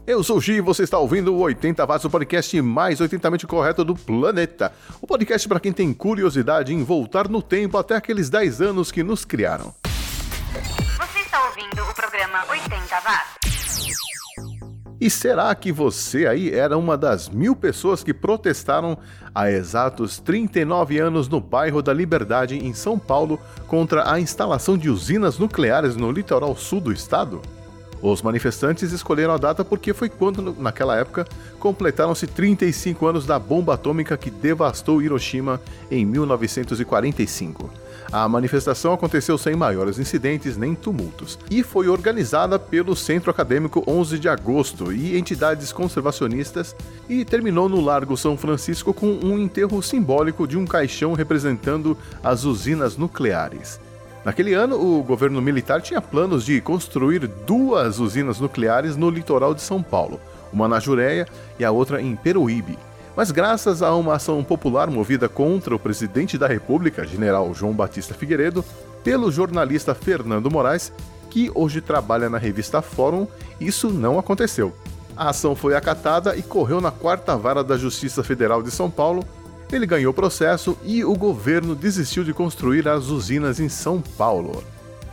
Eu 0.06 0.24
sou 0.24 0.38
o 0.38 0.40
Gi 0.40 0.54
e 0.54 0.60
você 0.60 0.82
está 0.82 0.98
ouvindo 0.98 1.32
o 1.32 1.38
80 1.38 1.86
Watts, 1.86 2.04
o 2.04 2.10
podcast 2.10 2.60
mais 2.60 3.00
80mente 3.00 3.46
correto 3.46 3.84
do 3.84 3.94
planeta. 3.94 4.72
O 5.00 5.06
podcast 5.06 5.46
para 5.46 5.60
quem 5.60 5.72
tem 5.72 5.92
curiosidade 5.92 6.74
em 6.74 6.82
voltar 6.82 7.28
no 7.28 7.40
tempo 7.40 7.78
até 7.78 7.94
aqueles 7.94 8.28
10 8.28 8.60
anos 8.60 8.90
que 8.90 9.04
nos 9.04 9.24
criaram. 9.24 9.72
Você 10.52 11.20
está 11.20 11.44
ouvindo 11.46 11.82
o 11.82 11.94
programa 11.94 12.44
80 12.48 13.00
watts. 13.00 14.09
E 15.00 15.08
será 15.08 15.54
que 15.54 15.72
você 15.72 16.26
aí 16.26 16.52
era 16.52 16.76
uma 16.76 16.96
das 16.96 17.28
mil 17.28 17.56
pessoas 17.56 18.04
que 18.04 18.12
protestaram 18.12 18.98
há 19.34 19.50
exatos 19.50 20.18
39 20.18 20.98
anos 20.98 21.26
no 21.26 21.40
bairro 21.40 21.80
da 21.80 21.92
Liberdade, 21.92 22.58
em 22.58 22.74
São 22.74 22.98
Paulo, 22.98 23.40
contra 23.66 24.12
a 24.12 24.20
instalação 24.20 24.76
de 24.76 24.90
usinas 24.90 25.38
nucleares 25.38 25.96
no 25.96 26.12
litoral 26.12 26.54
sul 26.54 26.82
do 26.82 26.92
estado? 26.92 27.40
Os 28.02 28.22
manifestantes 28.22 28.92
escolheram 28.92 29.34
a 29.34 29.36
data 29.36 29.64
porque 29.64 29.92
foi 29.92 30.08
quando, 30.08 30.54
naquela 30.58 30.96
época, 30.96 31.26
completaram-se 31.58 32.26
35 32.26 33.06
anos 33.06 33.26
da 33.26 33.38
bomba 33.38 33.74
atômica 33.74 34.16
que 34.16 34.30
devastou 34.30 35.02
Hiroshima 35.02 35.60
em 35.90 36.04
1945. 36.06 37.70
A 38.10 38.28
manifestação 38.28 38.92
aconteceu 38.92 39.38
sem 39.38 39.54
maiores 39.54 39.98
incidentes 39.98 40.56
nem 40.56 40.74
tumultos 40.74 41.38
e 41.50 41.62
foi 41.62 41.88
organizada 41.88 42.58
pelo 42.58 42.96
Centro 42.96 43.30
Acadêmico 43.30 43.84
11 43.86 44.18
de 44.18 44.28
Agosto 44.28 44.92
e 44.92 45.16
entidades 45.16 45.70
conservacionistas 45.70 46.74
e 47.08 47.24
terminou 47.24 47.68
no 47.68 47.80
Largo 47.80 48.16
São 48.16 48.36
Francisco 48.36 48.92
com 48.92 49.06
um 49.22 49.38
enterro 49.38 49.80
simbólico 49.82 50.48
de 50.48 50.58
um 50.58 50.64
caixão 50.64 51.12
representando 51.12 51.96
as 52.22 52.44
usinas 52.44 52.96
nucleares. 52.96 53.78
Naquele 54.24 54.52
ano, 54.52 54.76
o 54.76 55.02
governo 55.02 55.40
militar 55.40 55.80
tinha 55.80 56.00
planos 56.00 56.44
de 56.44 56.60
construir 56.60 57.26
duas 57.26 57.98
usinas 57.98 58.38
nucleares 58.38 58.96
no 58.96 59.08
litoral 59.08 59.54
de 59.54 59.62
São 59.62 59.82
Paulo, 59.82 60.20
uma 60.52 60.68
na 60.68 60.78
Jureia 60.78 61.26
e 61.58 61.64
a 61.64 61.70
outra 61.70 62.02
em 62.02 62.14
Peruíbe. 62.14 62.78
Mas 63.16 63.30
graças 63.30 63.82
a 63.82 63.94
uma 63.94 64.14
ação 64.14 64.42
popular 64.44 64.90
movida 64.90 65.28
contra 65.28 65.74
o 65.74 65.78
presidente 65.78 66.38
da 66.38 66.46
República, 66.46 67.06
general 67.06 67.52
João 67.54 67.72
Batista 67.72 68.14
Figueiredo, 68.14 68.64
pelo 69.02 69.32
jornalista 69.32 69.94
Fernando 69.94 70.50
Moraes, 70.50 70.92
que 71.30 71.50
hoje 71.54 71.80
trabalha 71.80 72.28
na 72.28 72.38
revista 72.38 72.82
Fórum, 72.82 73.26
isso 73.60 73.88
não 73.88 74.18
aconteceu. 74.18 74.74
A 75.16 75.30
ação 75.30 75.54
foi 75.54 75.74
acatada 75.74 76.36
e 76.36 76.42
correu 76.42 76.80
na 76.80 76.90
quarta 76.90 77.36
vara 77.36 77.62
da 77.62 77.76
Justiça 77.76 78.22
Federal 78.22 78.62
de 78.62 78.70
São 78.70 78.90
Paulo. 78.90 79.24
Ele 79.72 79.86
ganhou 79.86 80.10
o 80.10 80.14
processo 80.14 80.76
e 80.84 81.04
o 81.04 81.14
governo 81.14 81.74
desistiu 81.74 82.24
de 82.24 82.34
construir 82.34 82.88
as 82.88 83.06
usinas 83.06 83.60
em 83.60 83.68
São 83.68 84.00
Paulo. 84.00 84.64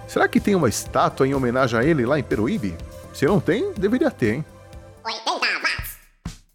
Será 0.08 0.28
que 0.28 0.40
tem 0.40 0.56
uma 0.56 0.70
estátua 0.70 1.28
em 1.28 1.36
homenagem 1.36 1.80
a 1.80 1.84
ele 1.84 2.06
lá 2.06 2.18
em 2.18 2.24
Peruíbe? 2.24 2.76
Se 3.14 3.26
não 3.26 3.40
tem, 3.40 3.72
deveria 3.74 4.10
ter, 4.10 4.36
hein? 4.36 4.46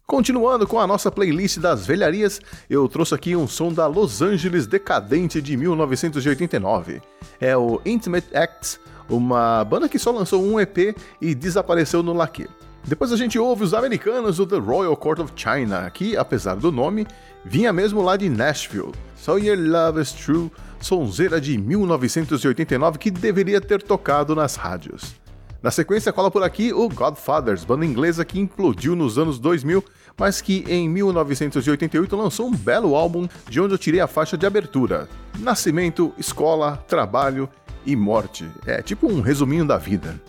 Continuando 0.05 0.67
com 0.67 0.79
a 0.79 0.85
nossa 0.85 1.09
playlist 1.09 1.57
das 1.57 1.87
velharias, 1.87 2.39
eu 2.69 2.87
trouxe 2.87 3.15
aqui 3.15 3.35
um 3.35 3.47
som 3.47 3.73
da 3.73 3.87
Los 3.87 4.21
Angeles 4.21 4.67
Decadente 4.67 5.41
de 5.41 5.57
1989. 5.57 7.01
É 7.39 7.57
o 7.57 7.81
Intimate 7.85 8.27
Acts, 8.35 8.79
uma 9.09 9.63
banda 9.63 9.89
que 9.89 9.97
só 9.97 10.11
lançou 10.11 10.43
um 10.43 10.59
EP 10.59 10.95
e 11.19 11.33
desapareceu 11.33 12.03
no 12.03 12.13
laque. 12.13 12.47
Depois 12.85 13.11
a 13.13 13.17
gente 13.17 13.39
ouve 13.39 13.63
os 13.63 13.73
americanos 13.73 14.37
do 14.37 14.45
The 14.45 14.57
Royal 14.57 14.95
Court 14.97 15.19
of 15.19 15.33
China, 15.35 15.89
que, 15.89 16.17
apesar 16.17 16.57
do 16.57 16.71
nome, 16.71 17.07
vinha 17.45 17.73
mesmo 17.73 18.01
lá 18.01 18.15
de 18.15 18.29
Nashville. 18.29 18.91
So 19.15 19.37
Your 19.37 19.57
Love 19.57 20.01
is 20.01 20.11
True, 20.11 20.51
sonzeira 20.79 21.39
de 21.39 21.57
1989 21.57 22.97
que 22.97 23.09
deveria 23.09 23.61
ter 23.61 23.81
tocado 23.81 24.35
nas 24.35 24.55
rádios. 24.55 25.15
Na 25.61 25.71
sequência, 25.71 26.11
cola 26.11 26.29
por 26.29 26.43
aqui 26.43 26.73
o 26.73 26.89
Godfathers, 26.89 27.63
banda 27.63 27.85
inglesa 27.85 28.25
que 28.25 28.37
implodiu 28.37 28.97
nos 28.97 29.17
anos 29.17 29.39
2000, 29.39 29.81
mas 30.19 30.41
que 30.41 30.65
em 30.67 30.89
1988 30.89 32.15
lançou 32.17 32.47
um 32.47 32.51
belo 32.51 32.95
álbum 32.95 33.29
de 33.49 33.61
onde 33.61 33.73
eu 33.73 33.77
tirei 33.77 34.01
a 34.01 34.07
faixa 34.07 34.37
de 34.37 34.45
abertura: 34.45 35.07
Nascimento, 35.39 36.13
Escola, 36.17 36.75
Trabalho 36.85 37.47
e 37.85 37.95
Morte. 37.95 38.45
É 38.65 38.81
tipo 38.81 39.07
um 39.07 39.21
resuminho 39.21 39.65
da 39.65 39.77
vida. 39.77 40.19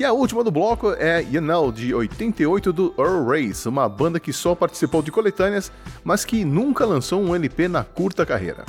E 0.00 0.04
a 0.04 0.14
última 0.14 0.42
do 0.42 0.50
bloco 0.50 0.94
é 0.94 1.20
You 1.30 1.42
Know, 1.42 1.70
de 1.70 1.92
88 1.92 2.72
do 2.72 2.94
Earl 2.96 3.28
Race, 3.28 3.68
uma 3.68 3.86
banda 3.86 4.18
que 4.18 4.32
só 4.32 4.54
participou 4.54 5.02
de 5.02 5.12
coletâneas, 5.12 5.70
mas 6.02 6.24
que 6.24 6.42
nunca 6.42 6.86
lançou 6.86 7.20
um 7.20 7.34
LP 7.34 7.68
na 7.68 7.84
curta 7.84 8.24
carreira. 8.24 8.64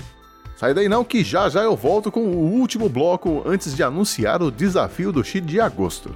Sai 0.57 0.73
daí 0.73 0.89
não 0.89 1.05
que 1.05 1.23
já 1.23 1.47
já 1.47 1.61
eu 1.61 1.73
volto 1.73 2.11
com 2.11 2.19
o 2.19 2.51
último 2.51 2.89
bloco 2.89 3.43
antes 3.45 3.73
de 3.73 3.81
anunciar 3.81 4.43
o 4.43 4.51
desafio 4.51 5.09
do 5.13 5.23
X 5.23 5.41
de 5.45 5.61
agosto. 5.61 6.13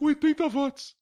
80 0.00 0.48
watts. 0.48 0.96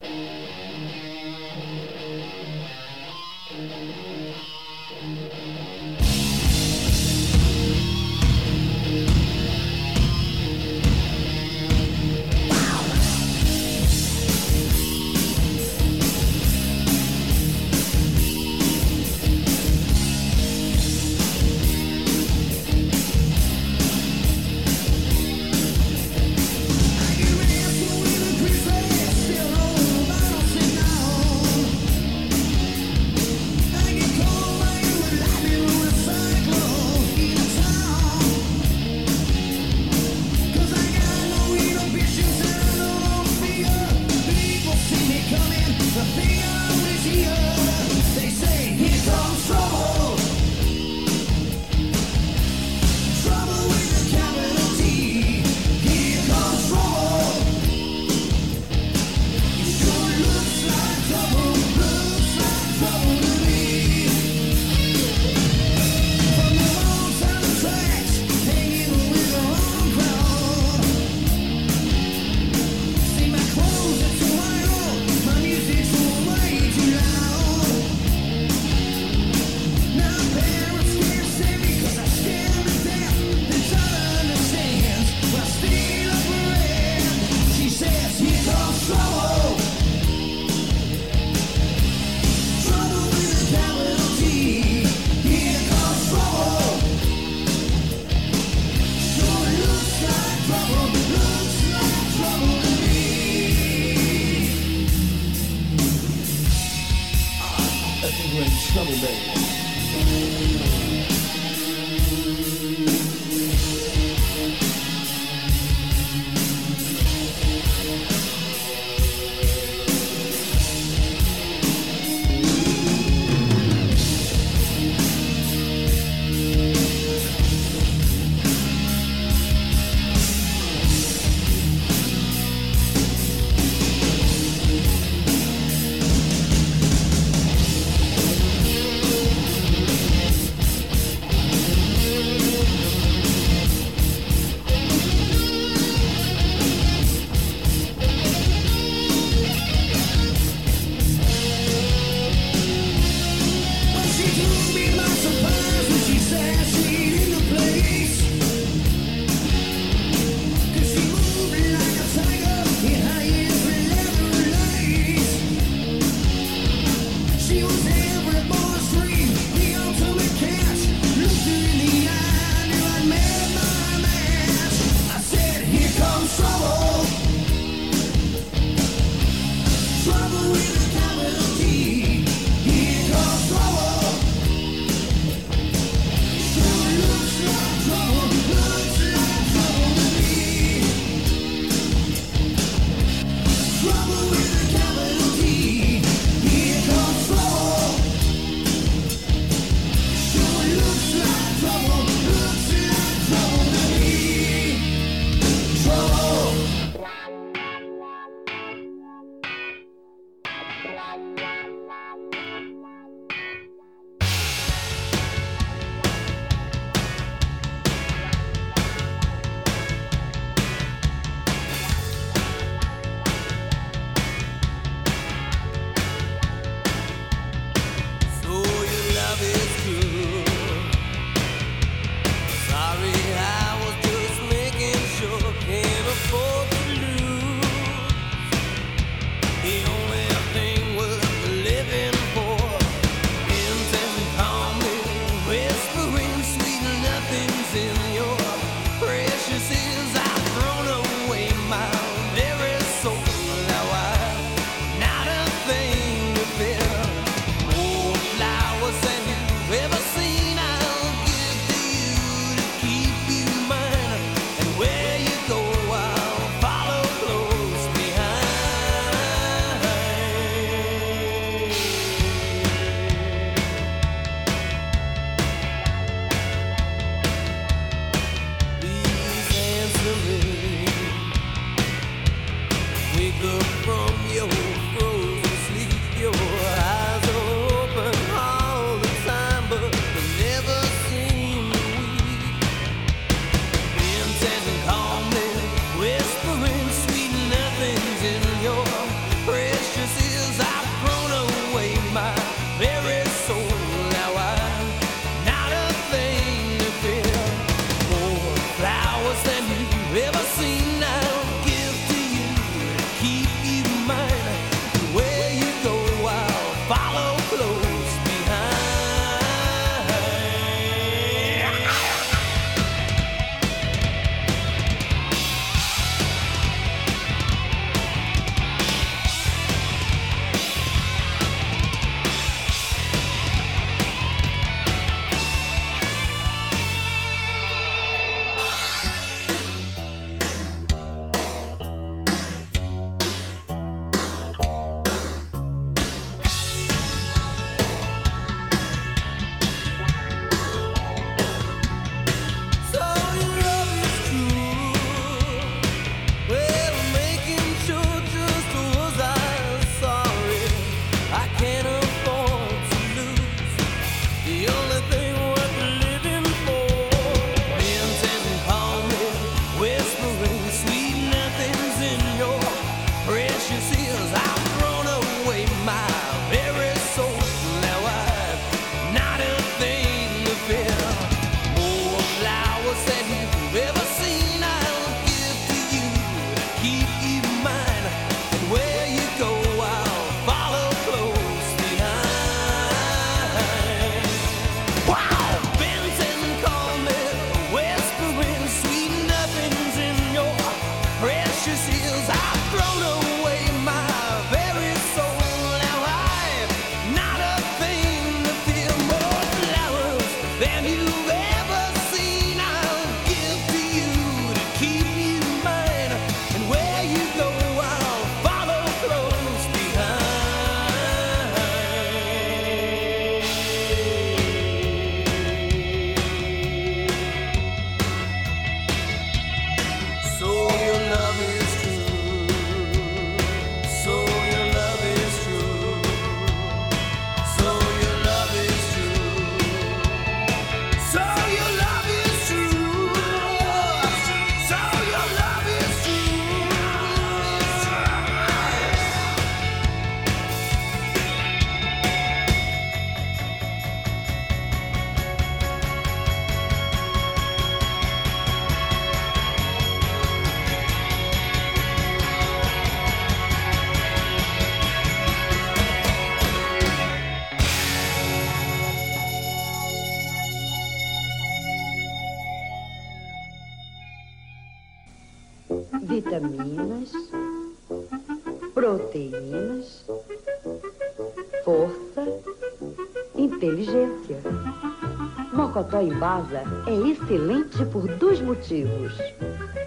Mocotó 486.19 486.19
em 486.19 486.21
Baza 486.21 486.63
é 486.87 486.95
excelente 487.09 487.85
por 487.87 488.09
dois 488.17 488.41
motivos. 488.41 489.13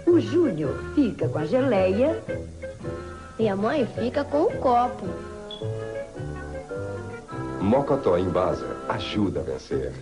O 0.06 0.18
Júnior 0.18 0.74
fica 0.94 1.28
com 1.28 1.38
a 1.38 1.44
geleia 1.44 2.22
E 3.38 3.48
a 3.48 3.54
mãe 3.54 3.86
fica 3.86 4.24
com 4.24 4.44
o 4.44 4.56
copo. 4.56 5.06
Mocotó 7.60 8.16
em 8.16 8.28
Baza 8.28 8.66
ajuda 8.88 9.40
a 9.40 9.42
vencer. 9.42 9.92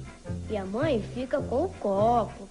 E 0.49 0.57
a 0.57 0.65
mãe 0.65 1.03
fica 1.15 1.41
com 1.41 1.65
o 1.65 1.69
copo. 1.69 2.49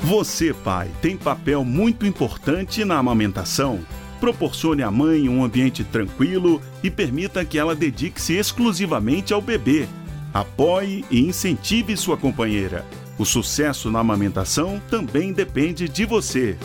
Você, 0.00 0.52
pai, 0.52 0.90
tem 1.00 1.16
papel 1.16 1.64
muito 1.64 2.04
importante 2.04 2.84
na 2.84 2.98
amamentação. 2.98 3.80
Proporcione 4.24 4.82
à 4.82 4.90
mãe 4.90 5.28
um 5.28 5.44
ambiente 5.44 5.84
tranquilo 5.84 6.58
e 6.82 6.90
permita 6.90 7.44
que 7.44 7.58
ela 7.58 7.74
dedique-se 7.74 8.32
exclusivamente 8.32 9.34
ao 9.34 9.42
bebê. 9.42 9.86
Apoie 10.32 11.04
e 11.10 11.20
incentive 11.20 11.94
sua 11.94 12.16
companheira. 12.16 12.86
O 13.18 13.26
sucesso 13.26 13.90
na 13.90 13.98
amamentação 13.98 14.80
também 14.88 15.30
depende 15.30 15.86
de 15.90 16.06
você. 16.06 16.56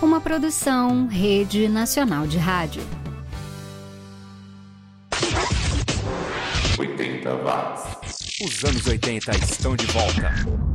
Uma 0.00 0.20
produção 0.20 1.08
Rede 1.08 1.68
Nacional 1.68 2.28
de 2.28 2.38
Rádio. 2.38 2.82
80 6.78 7.34
watts. 7.38 8.40
Os 8.40 8.64
anos 8.64 8.86
80 8.86 9.32
estão 9.32 9.74
de 9.74 9.86
volta. 9.86 10.69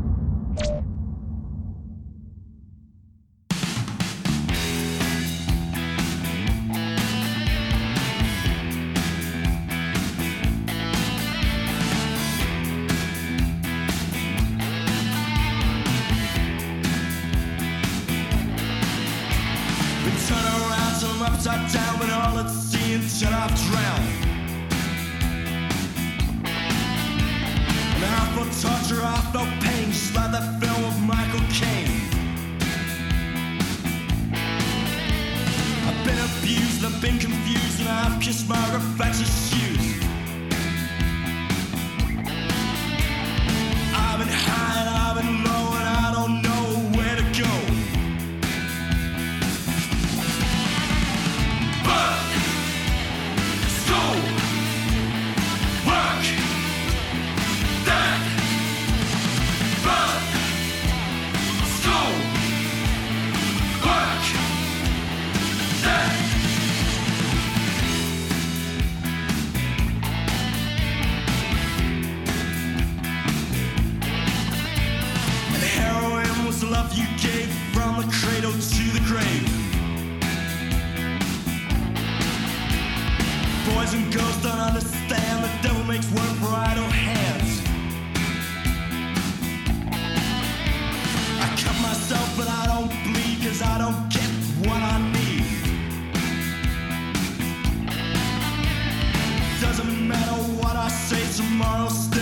Boys 83.86 83.94
and 83.94 84.12
girls 84.12 84.38
don't 84.42 84.58
understand 84.58 85.44
the 85.44 85.50
devil 85.62 85.84
makes 85.84 86.10
work 86.12 86.36
for 86.42 86.48
idle 86.48 86.90
hands. 86.90 87.62
I 91.40 91.48
cut 91.56 91.78
myself, 91.84 92.36
but 92.36 92.48
I 92.48 92.66
don't 92.66 92.90
bleed, 93.04 93.44
cause 93.44 93.62
I 93.62 93.78
don't 93.78 94.10
get 94.10 94.30
what 94.66 94.82
I 94.82 94.98
need. 95.14 95.46
Doesn't 99.62 100.08
matter 100.08 100.42
what 100.60 100.76
I 100.76 100.88
say, 100.88 101.44
tomorrow's 101.44 102.15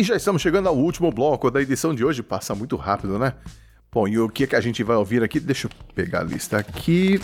E 0.00 0.02
já 0.02 0.16
estamos 0.16 0.40
chegando 0.40 0.66
ao 0.66 0.74
último 0.74 1.12
bloco 1.12 1.50
da 1.50 1.60
edição 1.60 1.94
de 1.94 2.02
hoje. 2.02 2.22
Passa 2.22 2.54
muito 2.54 2.74
rápido, 2.74 3.18
né? 3.18 3.34
Bom, 3.92 4.08
e 4.08 4.18
o 4.18 4.30
que, 4.30 4.44
é 4.44 4.46
que 4.46 4.56
a 4.56 4.60
gente 4.60 4.82
vai 4.82 4.96
ouvir 4.96 5.22
aqui? 5.22 5.38
Deixa 5.38 5.66
eu 5.66 5.70
pegar 5.94 6.20
a 6.20 6.24
lista 6.24 6.56
aqui. 6.56 7.20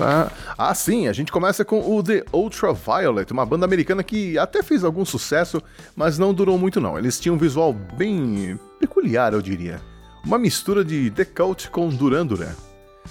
Ah, 0.00 0.28
ah, 0.58 0.74
sim, 0.74 1.06
a 1.06 1.12
gente 1.12 1.30
começa 1.30 1.64
com 1.64 1.96
o 1.96 2.02
The 2.02 2.24
Ultraviolet, 2.32 3.32
uma 3.32 3.46
banda 3.46 3.64
americana 3.64 4.02
que 4.02 4.36
até 4.36 4.60
fez 4.60 4.82
algum 4.82 5.04
sucesso, 5.04 5.62
mas 5.94 6.18
não 6.18 6.34
durou 6.34 6.58
muito 6.58 6.80
não. 6.80 6.98
Eles 6.98 7.20
tinham 7.20 7.36
um 7.36 7.38
visual 7.38 7.72
bem 7.72 8.58
peculiar, 8.80 9.32
eu 9.32 9.40
diria. 9.40 9.80
Uma 10.26 10.36
mistura 10.36 10.84
de 10.84 11.12
The 11.12 11.26
Cult 11.26 11.70
com 11.70 11.88
Duran 11.90 12.26
Duran. 12.26 12.56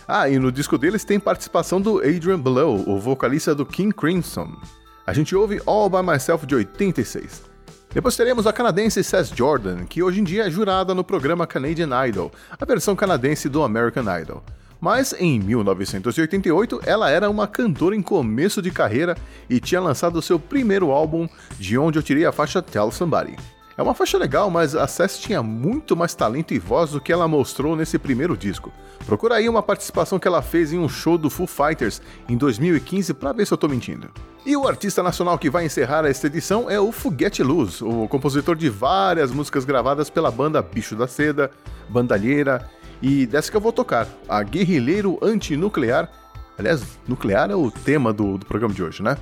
Ah, 0.05 0.27
e 0.29 0.37
no 0.37 0.51
disco 0.51 0.77
deles 0.77 1.05
tem 1.05 1.21
participação 1.21 1.79
do 1.79 1.99
Adrian 1.99 2.37
Below, 2.37 2.83
o 2.85 2.99
vocalista 2.99 3.55
do 3.55 3.65
King 3.65 3.93
Crimson. 3.93 4.51
A 5.05 5.13
gente 5.13 5.33
ouve 5.33 5.61
All 5.65 5.89
By 5.89 6.03
Myself 6.03 6.45
de 6.45 6.53
86. 6.53 7.46
Depois 7.97 8.15
teremos 8.15 8.45
a 8.45 8.53
canadense 8.53 9.03
Seth 9.03 9.35
Jordan, 9.35 9.85
que 9.85 10.03
hoje 10.03 10.21
em 10.21 10.23
dia 10.23 10.45
é 10.45 10.51
jurada 10.51 10.93
no 10.93 11.03
programa 11.03 11.47
Canadian 11.47 11.89
Idol, 12.07 12.31
a 12.51 12.63
versão 12.63 12.95
canadense 12.95 13.49
do 13.49 13.63
American 13.63 14.05
Idol. 14.21 14.43
Mas 14.79 15.15
em 15.17 15.39
1988 15.39 16.81
ela 16.85 17.09
era 17.09 17.27
uma 17.27 17.47
cantora 17.47 17.95
em 17.95 18.01
começo 18.03 18.61
de 18.61 18.69
carreira 18.69 19.17
e 19.49 19.59
tinha 19.59 19.81
lançado 19.81 20.21
seu 20.21 20.37
primeiro 20.37 20.91
álbum, 20.91 21.27
de 21.57 21.75
onde 21.75 21.97
eu 21.97 22.03
tirei 22.03 22.23
a 22.23 22.31
faixa 22.31 22.61
Tell 22.61 22.91
Somebody. 22.91 23.35
É 23.77 23.83
uma 23.83 23.93
faixa 23.93 24.17
legal, 24.17 24.49
mas 24.49 24.75
a 24.75 24.87
Cess 24.87 25.19
tinha 25.19 25.43
muito 25.43 25.95
mais 25.95 26.15
talento 26.15 26.51
e 26.51 26.57
voz 26.57 26.89
do 26.89 26.99
que 26.99 27.13
ela 27.13 27.27
mostrou 27.27 27.75
nesse 27.75 27.99
primeiro 27.99 28.35
disco. 28.35 28.73
Procura 29.05 29.35
aí 29.35 29.47
uma 29.47 29.61
participação 29.61 30.17
que 30.17 30.27
ela 30.27 30.41
fez 30.41 30.73
em 30.73 30.79
um 30.79 30.89
show 30.89 31.15
do 31.15 31.29
Foo 31.29 31.45
Fighters 31.45 32.01
em 32.27 32.35
2015 32.35 33.13
para 33.13 33.31
ver 33.33 33.45
se 33.45 33.53
eu 33.53 33.57
tô 33.57 33.67
mentindo. 33.67 34.09
E 34.43 34.57
o 34.57 34.67
artista 34.67 35.03
nacional 35.03 35.37
que 35.37 35.47
vai 35.47 35.63
encerrar 35.63 36.05
esta 36.05 36.25
edição 36.25 36.67
é 36.67 36.79
o 36.79 36.91
Foguete 36.91 37.43
Luz, 37.43 37.79
o 37.79 38.07
compositor 38.07 38.55
de 38.55 38.67
várias 38.67 39.31
músicas 39.31 39.63
gravadas 39.63 40.09
pela 40.09 40.31
banda 40.31 40.59
Bicho 40.59 40.95
da 40.95 41.07
Seda, 41.07 41.51
Bandalheira 41.87 42.67
e 42.99 43.27
dessa 43.27 43.51
que 43.51 43.57
eu 43.57 43.61
vou 43.61 43.71
tocar, 43.71 44.07
a 44.27 44.41
Guerrilheiro 44.41 45.19
Antinuclear. 45.21 46.09
Aliás, 46.57 46.81
nuclear 47.07 47.51
é 47.51 47.55
o 47.55 47.69
tema 47.69 48.11
do, 48.11 48.39
do 48.39 48.45
programa 48.47 48.73
de 48.73 48.81
hoje, 48.81 49.03
né? 49.03 49.17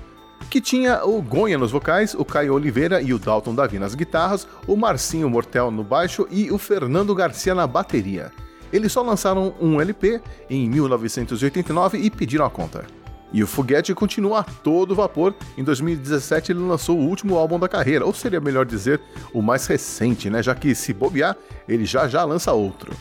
Que 0.50 0.62
tinha 0.62 1.04
o 1.04 1.22
Gonha 1.22 1.58
nos 1.58 1.72
vocais, 1.72 2.14
o 2.14 2.24
Caio 2.24 2.54
Oliveira 2.54 3.02
e 3.02 3.14
o 3.14 3.20
Dalton 3.20 3.54
Davi 3.54 3.80
nas 3.80 3.96
guitarras, 3.96 4.48
o 4.68 4.76
Marcinho 4.76 5.30
Mortel 5.30 5.72
no 5.72 5.84
baixo 5.84 6.28
e 6.30 6.52
o 6.52 6.58
Fernando 6.58 7.14
Garcia 7.16 7.54
na 7.54 7.68
bateria. 7.68 8.32
Eles 8.72 8.92
só 8.92 9.02
lançaram 9.02 9.54
um 9.62 9.80
LP 9.80 10.22
em 10.50 10.70
1989 10.70 11.98
e 11.98 12.10
pediram 12.10 12.46
a 12.46 12.50
conta. 12.50 12.86
E 13.32 13.44
o 13.44 13.48
Foguete 13.48 13.94
continua 13.94 14.40
a 14.40 14.44
todo 14.44 14.96
vapor. 14.96 15.34
Em 15.58 15.64
2017 15.64 16.52
ele 16.52 16.60
lançou 16.60 16.98
o 16.98 17.08
último 17.08 17.38
álbum 17.38 17.60
da 17.60 17.68
carreira, 17.68 18.06
ou 18.06 18.14
seria 18.14 18.40
melhor 18.40 18.66
dizer, 18.66 19.02
o 19.34 19.42
mais 19.42 19.66
recente, 19.68 20.30
né? 20.30 20.42
Já 20.42 20.56
que 20.56 20.74
se 20.74 20.94
bobear, 20.94 21.36
ele 21.68 21.86
já 21.86 22.08
já 22.08 22.24
lança 22.24 22.54
outro. 22.54 22.94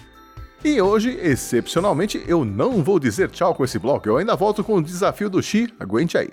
E 0.65 0.81
hoje, 0.81 1.19
excepcionalmente, 1.23 2.25
eu 2.27 2.45
não 2.45 2.83
vou 2.83 2.99
dizer 2.99 3.31
tchau 3.31 3.55
com 3.55 3.65
esse 3.65 3.79
bloco, 3.79 4.09
eu 4.09 4.17
ainda 4.17 4.35
volto 4.35 4.65
com 4.65 4.77
o 4.77 4.83
desafio 4.83 5.29
do 5.29 5.43
Xi, 5.43 5.73
aguente 5.79 6.17
aí. 6.17 6.31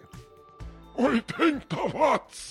80 0.97 1.61
watts! 1.93 2.50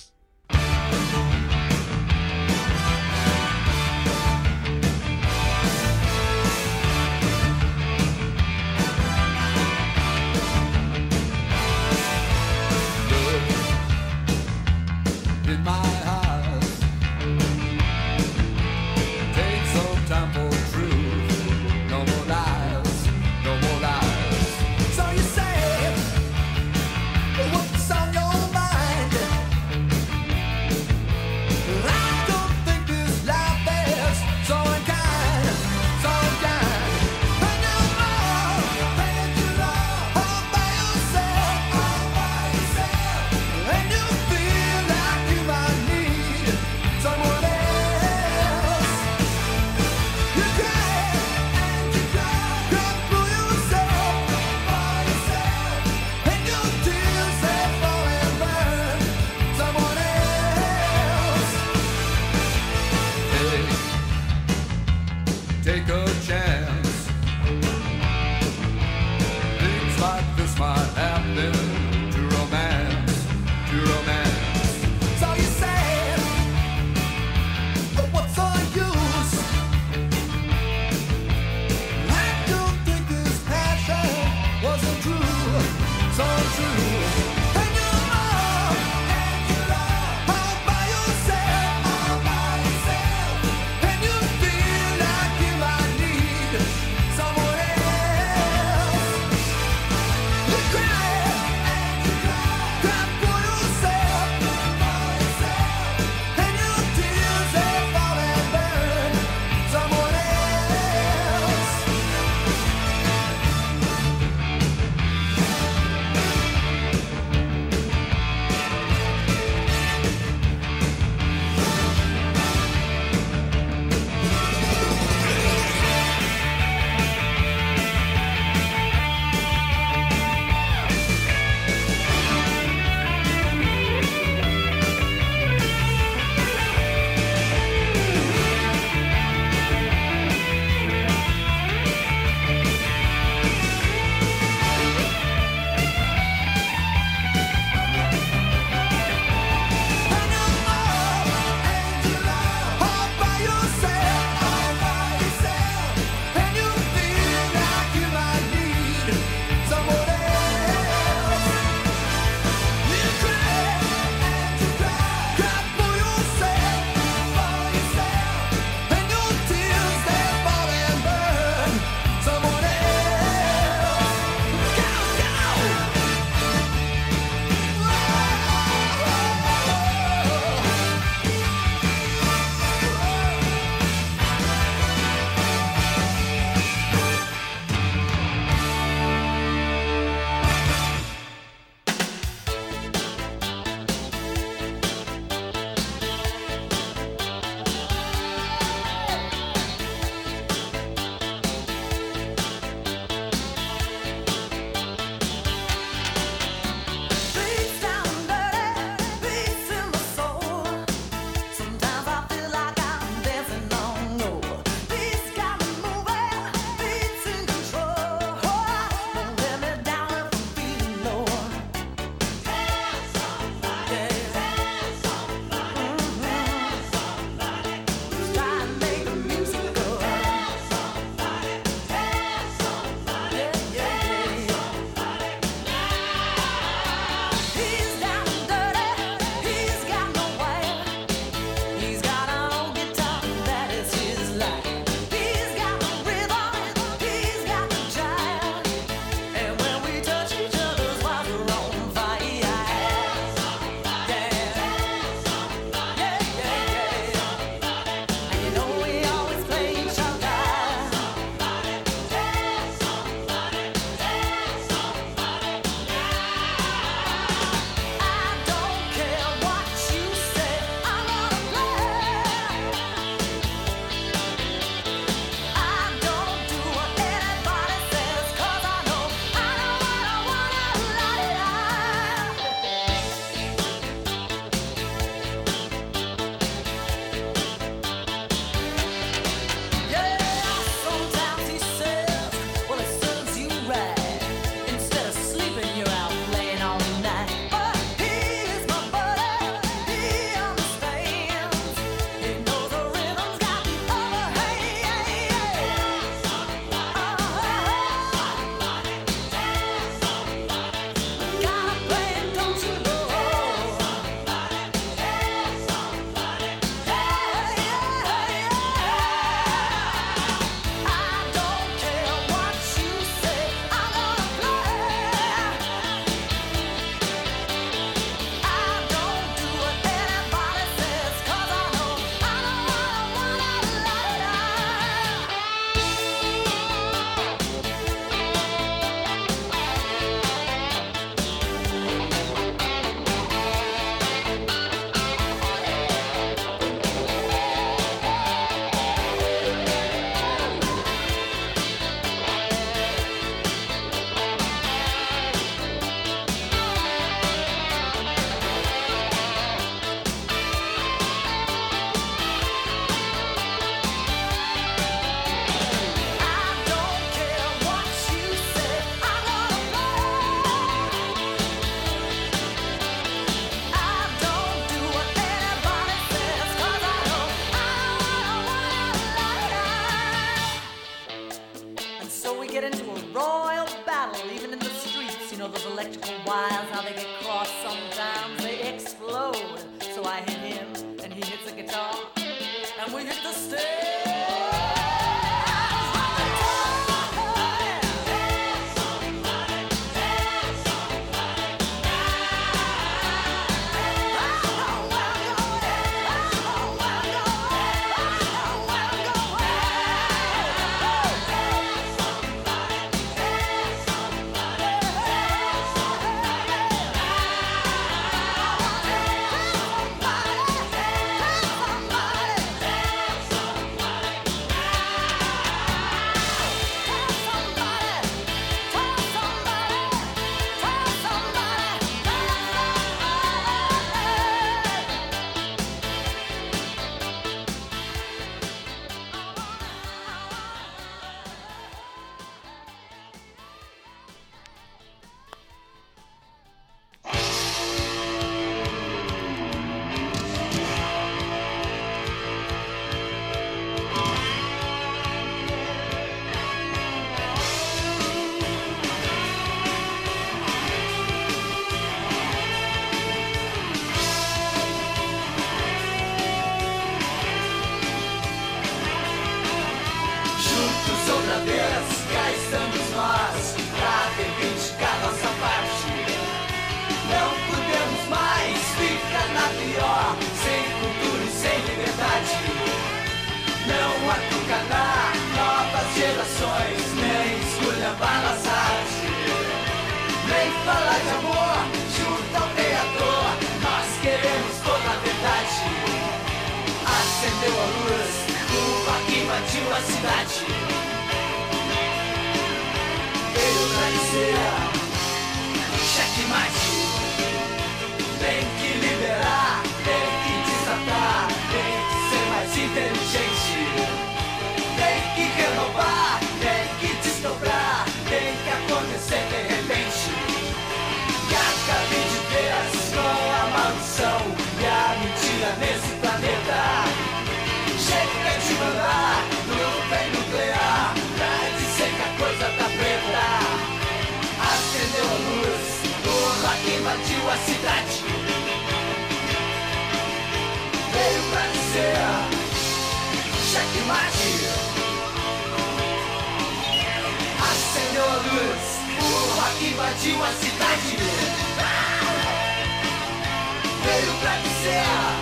Dizer 554.43 555.21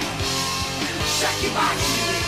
checkmate. 1.19 2.18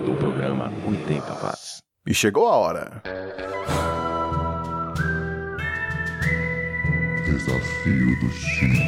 Está 0.00 0.10
ouvindo 0.10 0.12
o 0.12 0.16
programa 0.16 0.72
80 0.86 1.34
Watts. 1.34 1.82
E 2.06 2.14
chegou 2.14 2.48
a 2.48 2.56
hora. 2.56 3.02
desafio 7.24 8.18
do 8.20 8.30
X. 8.30 8.78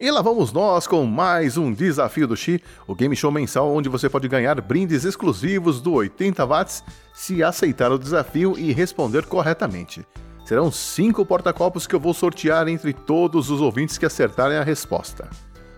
E 0.00 0.10
lá 0.10 0.20
vamos 0.20 0.52
nós 0.52 0.86
com 0.86 1.04
mais 1.06 1.56
um 1.56 1.72
Desafio 1.72 2.26
do 2.26 2.36
Xi, 2.36 2.62
o 2.86 2.94
game 2.94 3.16
show 3.16 3.30
mensal 3.30 3.74
onde 3.74 3.88
você 3.88 4.08
pode 4.08 4.28
ganhar 4.28 4.60
brindes 4.60 5.04
exclusivos 5.04 5.80
do 5.80 5.92
80 5.92 6.44
watts 6.44 6.84
se 7.14 7.42
aceitar 7.42 7.90
o 7.90 7.98
desafio 7.98 8.58
e 8.58 8.72
responder 8.72 9.24
corretamente. 9.26 10.04
Serão 10.44 10.70
cinco 10.70 11.24
porta-copos 11.24 11.86
que 11.86 11.94
eu 11.94 12.00
vou 12.00 12.12
sortear 12.12 12.68
entre 12.68 12.92
todos 12.92 13.50
os 13.50 13.60
ouvintes 13.60 13.96
que 13.96 14.06
acertarem 14.06 14.58
a 14.58 14.62
resposta. 14.62 15.28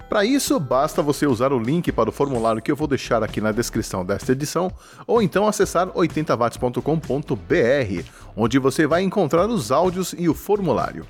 Para 0.08 0.24
isso, 0.24 0.58
basta 0.60 1.02
você 1.02 1.26
usar 1.26 1.52
o 1.52 1.58
link 1.58 1.90
para 1.90 2.08
o 2.08 2.12
formulário 2.12 2.62
que 2.62 2.70
eu 2.70 2.76
vou 2.76 2.86
deixar 2.86 3.24
aqui 3.24 3.40
na 3.40 3.50
descrição 3.50 4.04
desta 4.04 4.32
edição, 4.32 4.70
ou 5.06 5.20
então 5.20 5.48
acessar 5.48 5.88
80watts.com.br, 5.88 8.10
onde 8.36 8.58
você 8.58 8.86
vai 8.86 9.02
encontrar 9.02 9.48
os 9.48 9.72
áudios 9.72 10.14
e 10.16 10.28
o 10.28 10.34
formulário. 10.34 11.04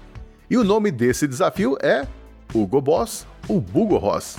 E 0.48 0.56
o 0.56 0.64
nome 0.64 0.90
desse 0.90 1.26
desafio 1.26 1.76
é 1.82 2.06
Hugo 2.54 2.80
Boss, 2.80 3.26
o 3.48 3.60
Bugo 3.60 3.98
Ross. 3.98 4.38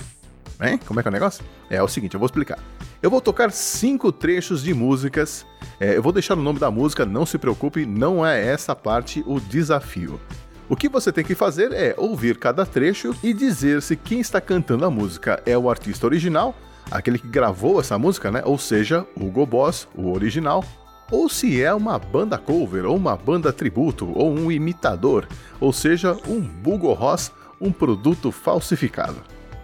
Hein? 0.60 0.80
Como 0.84 0.98
é 0.98 1.02
que 1.02 1.08
é 1.08 1.10
o 1.10 1.12
negócio? 1.12 1.44
É, 1.70 1.80
o 1.80 1.86
seguinte, 1.86 2.14
eu 2.14 2.20
vou 2.20 2.26
explicar. 2.26 2.58
Eu 3.00 3.10
vou 3.10 3.20
tocar 3.20 3.52
cinco 3.52 4.10
trechos 4.10 4.62
de 4.62 4.74
músicas. 4.74 5.46
É, 5.80 5.96
eu 5.96 6.02
vou 6.02 6.12
deixar 6.12 6.36
o 6.36 6.42
nome 6.42 6.58
da 6.58 6.70
música, 6.70 7.06
não 7.06 7.24
se 7.24 7.38
preocupe, 7.38 7.86
não 7.86 8.26
é 8.26 8.44
essa 8.44 8.74
parte 8.74 9.22
o 9.26 9.38
desafio. 9.38 10.20
O 10.68 10.76
que 10.76 10.88
você 10.88 11.12
tem 11.12 11.24
que 11.24 11.34
fazer 11.34 11.72
é 11.72 11.94
ouvir 11.96 12.36
cada 12.36 12.66
trecho 12.66 13.14
e 13.22 13.32
dizer 13.32 13.80
se 13.80 13.96
quem 13.96 14.20
está 14.20 14.40
cantando 14.40 14.84
a 14.84 14.90
música 14.90 15.42
é 15.46 15.56
o 15.56 15.70
artista 15.70 16.04
original, 16.06 16.54
aquele 16.90 17.18
que 17.18 17.28
gravou 17.28 17.80
essa 17.80 17.98
música, 17.98 18.30
né? 18.30 18.42
Ou 18.44 18.58
seja, 18.58 19.06
Hugo 19.16 19.46
Boss, 19.46 19.88
o 19.94 20.12
original, 20.12 20.64
ou 21.10 21.28
se 21.28 21.62
é 21.62 21.72
uma 21.72 21.98
banda 21.98 22.36
cover, 22.36 22.84
ou 22.84 22.96
uma 22.96 23.16
banda 23.16 23.52
tributo, 23.52 24.12
ou 24.14 24.30
um 24.30 24.52
imitador, 24.52 25.26
ou 25.58 25.72
seja, 25.72 26.14
um 26.26 26.40
Bugo 26.40 26.92
Ross, 26.92 27.32
um 27.60 27.72
produto 27.72 28.30
falsificado. 28.30 29.16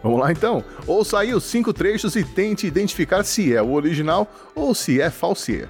Vamos 0.03 0.21
lá 0.21 0.33
então? 0.33 0.65
Ouça 0.87 1.19
aí 1.19 1.35
os 1.35 1.45
cinco 1.45 1.73
trechos 1.73 2.15
e 2.15 2.25
tente 2.25 2.67
identificar 2.67 3.25
se 3.25 3.55
é 3.55 3.61
o 3.61 3.73
original 3.73 4.31
ou 4.55 4.75
se 4.75 5.01
é 5.01 5.11
falsier. 5.11 5.69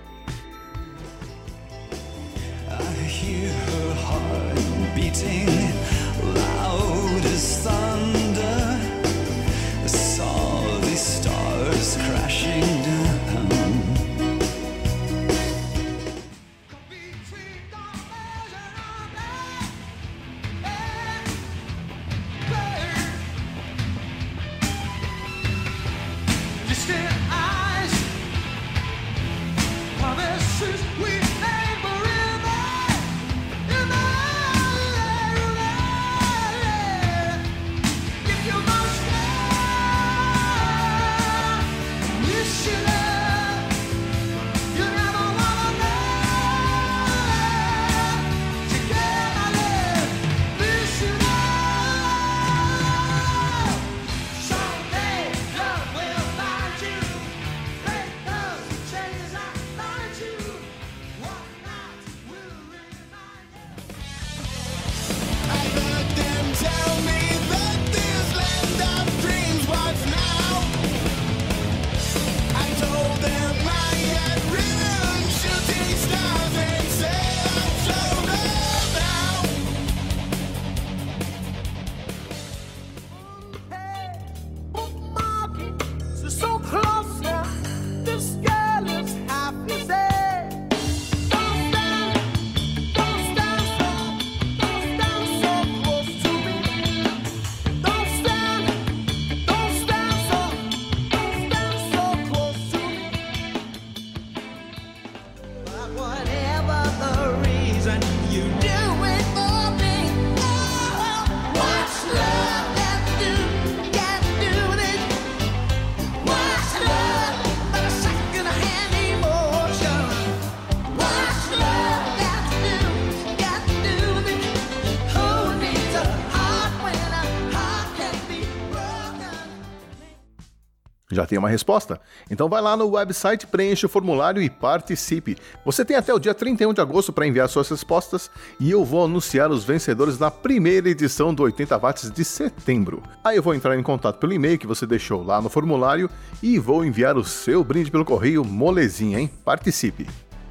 Tem 131.27 131.39
uma 131.39 131.49
resposta? 131.49 132.01
Então 132.31 132.49
vai 132.49 132.61
lá 132.61 132.77
no 132.77 132.89
website, 132.91 133.47
preencha 133.47 133.87
o 133.87 133.91
formulário 133.91 134.43
e 134.43 134.51
participe. 134.51 135.37
Você 135.65 135.85
tem 135.85 135.97
até 135.97 136.13
o 136.13 136.19
dia 136.19 136.35
31 136.35 136.73
de 136.73 136.81
agosto 136.81 137.13
para 137.13 137.27
enviar 137.27 137.49
suas 137.49 137.69
respostas 137.69 138.31
e 138.59 138.71
eu 138.71 138.85
vou 138.85 139.05
anunciar 139.05 139.51
os 139.51 139.65
vencedores 139.65 140.19
na 140.19 140.31
primeira 140.31 140.89
edição 140.89 141.33
do 141.33 141.43
80 141.43 141.79
watts 141.79 142.11
de 142.11 142.25
setembro. 142.25 143.03
Aí 143.23 143.37
eu 143.37 143.43
vou 143.43 143.55
entrar 143.55 143.79
em 143.79 143.83
contato 143.83 144.19
pelo 144.19 144.33
e-mail 144.33 144.59
que 144.59 144.67
você 144.67 144.87
deixou 144.87 145.23
lá 145.23 145.41
no 145.41 145.49
formulário 145.49 146.11
e 146.43 146.59
vou 146.59 146.85
enviar 146.85 147.17
o 147.17 147.25
seu 147.25 147.65
brinde 147.65 147.91
pelo 147.91 148.05
correio 148.05 148.45
molezinha, 148.45 149.19
hein? 149.19 149.31
Participe! 149.45 150.07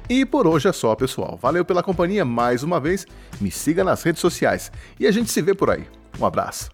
E 0.08 0.24
por 0.24 0.46
hoje 0.46 0.68
é 0.68 0.72
só, 0.72 0.94
pessoal. 0.94 1.38
Valeu 1.40 1.64
pela 1.64 1.82
companhia 1.82 2.24
mais 2.24 2.62
uma 2.62 2.78
vez. 2.78 3.06
Me 3.40 3.50
siga 3.50 3.82
nas 3.82 4.02
redes 4.02 4.20
sociais 4.20 4.70
e 5.00 5.06
a 5.06 5.10
gente 5.10 5.30
se 5.30 5.40
vê 5.40 5.54
por 5.54 5.70
aí. 5.70 5.86
Um 6.20 6.26
abraço. 6.26 6.73